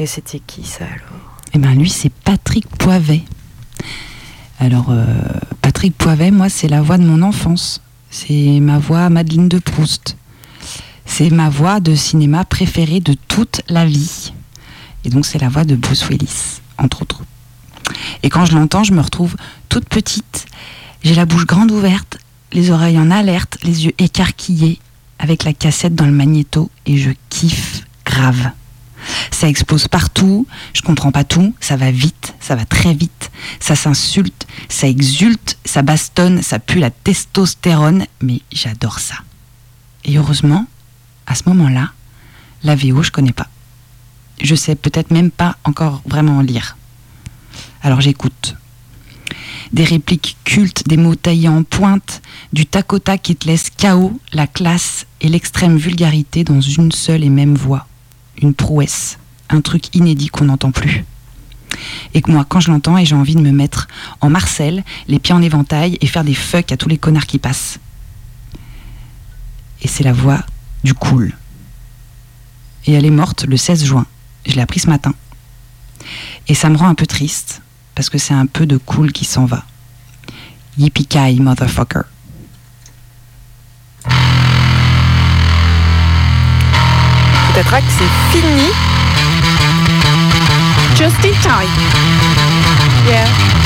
[0.00, 3.22] Et c'était qui ça alors Eh ben lui, c'est Patrick Poivet.
[4.58, 5.04] Alors, euh,
[5.62, 7.80] Patrick Poivet, moi, c'est la voix de mon enfance.
[8.10, 10.16] C'est ma voix Madeleine de Proust.
[11.04, 14.32] C'est ma voix de cinéma préférée de toute la vie.
[15.04, 17.22] Et donc, c'est la voix de Bruce Willis, entre autres.
[18.22, 19.36] Et quand je l'entends, je me retrouve
[19.68, 20.46] toute petite.
[21.02, 22.18] J'ai la bouche grande ouverte,
[22.52, 24.80] les oreilles en alerte, les yeux écarquillés,
[25.18, 28.50] avec la cassette dans le magnéto, et je kiffe grave.
[29.30, 33.30] Ça explose partout, je comprends pas tout, ça va vite, ça va très vite,
[33.60, 39.16] ça s'insulte, ça exulte, ça bastonne, ça pue la testostérone, mais j'adore ça.
[40.04, 40.66] Et heureusement,
[41.26, 41.92] à ce moment-là,
[42.62, 43.48] la VO, je connais pas.
[44.42, 46.76] Je sais peut-être même pas encore vraiment lire.
[47.86, 48.56] Alors j'écoute.
[49.72, 52.20] Des répliques cultes, des mots taillés en pointe,
[52.52, 52.88] du tac
[53.22, 57.86] qui te laisse KO, la classe et l'extrême vulgarité dans une seule et même voix
[58.42, 59.20] une prouesse,
[59.50, 61.04] un truc inédit qu'on n'entend plus.
[62.12, 63.86] Et que moi, quand je l'entends, et j'ai envie de me mettre
[64.20, 67.38] en Marcel, les pieds en éventail et faire des fucks à tous les connards qui
[67.38, 67.78] passent.
[69.80, 70.44] Et c'est la voix
[70.82, 71.36] du cool.
[72.86, 74.06] Et elle est morte le 16 juin.
[74.44, 75.14] Je l'ai appris ce matin.
[76.48, 77.62] Et ça me rend un peu triste,
[77.96, 79.64] parce que c'est un peu de cool qui s'en va.
[80.78, 82.02] Yippee motherfucker.
[87.54, 88.68] Peut-être que c'est fini.
[90.94, 91.70] Just in time.
[93.08, 93.65] Yeah.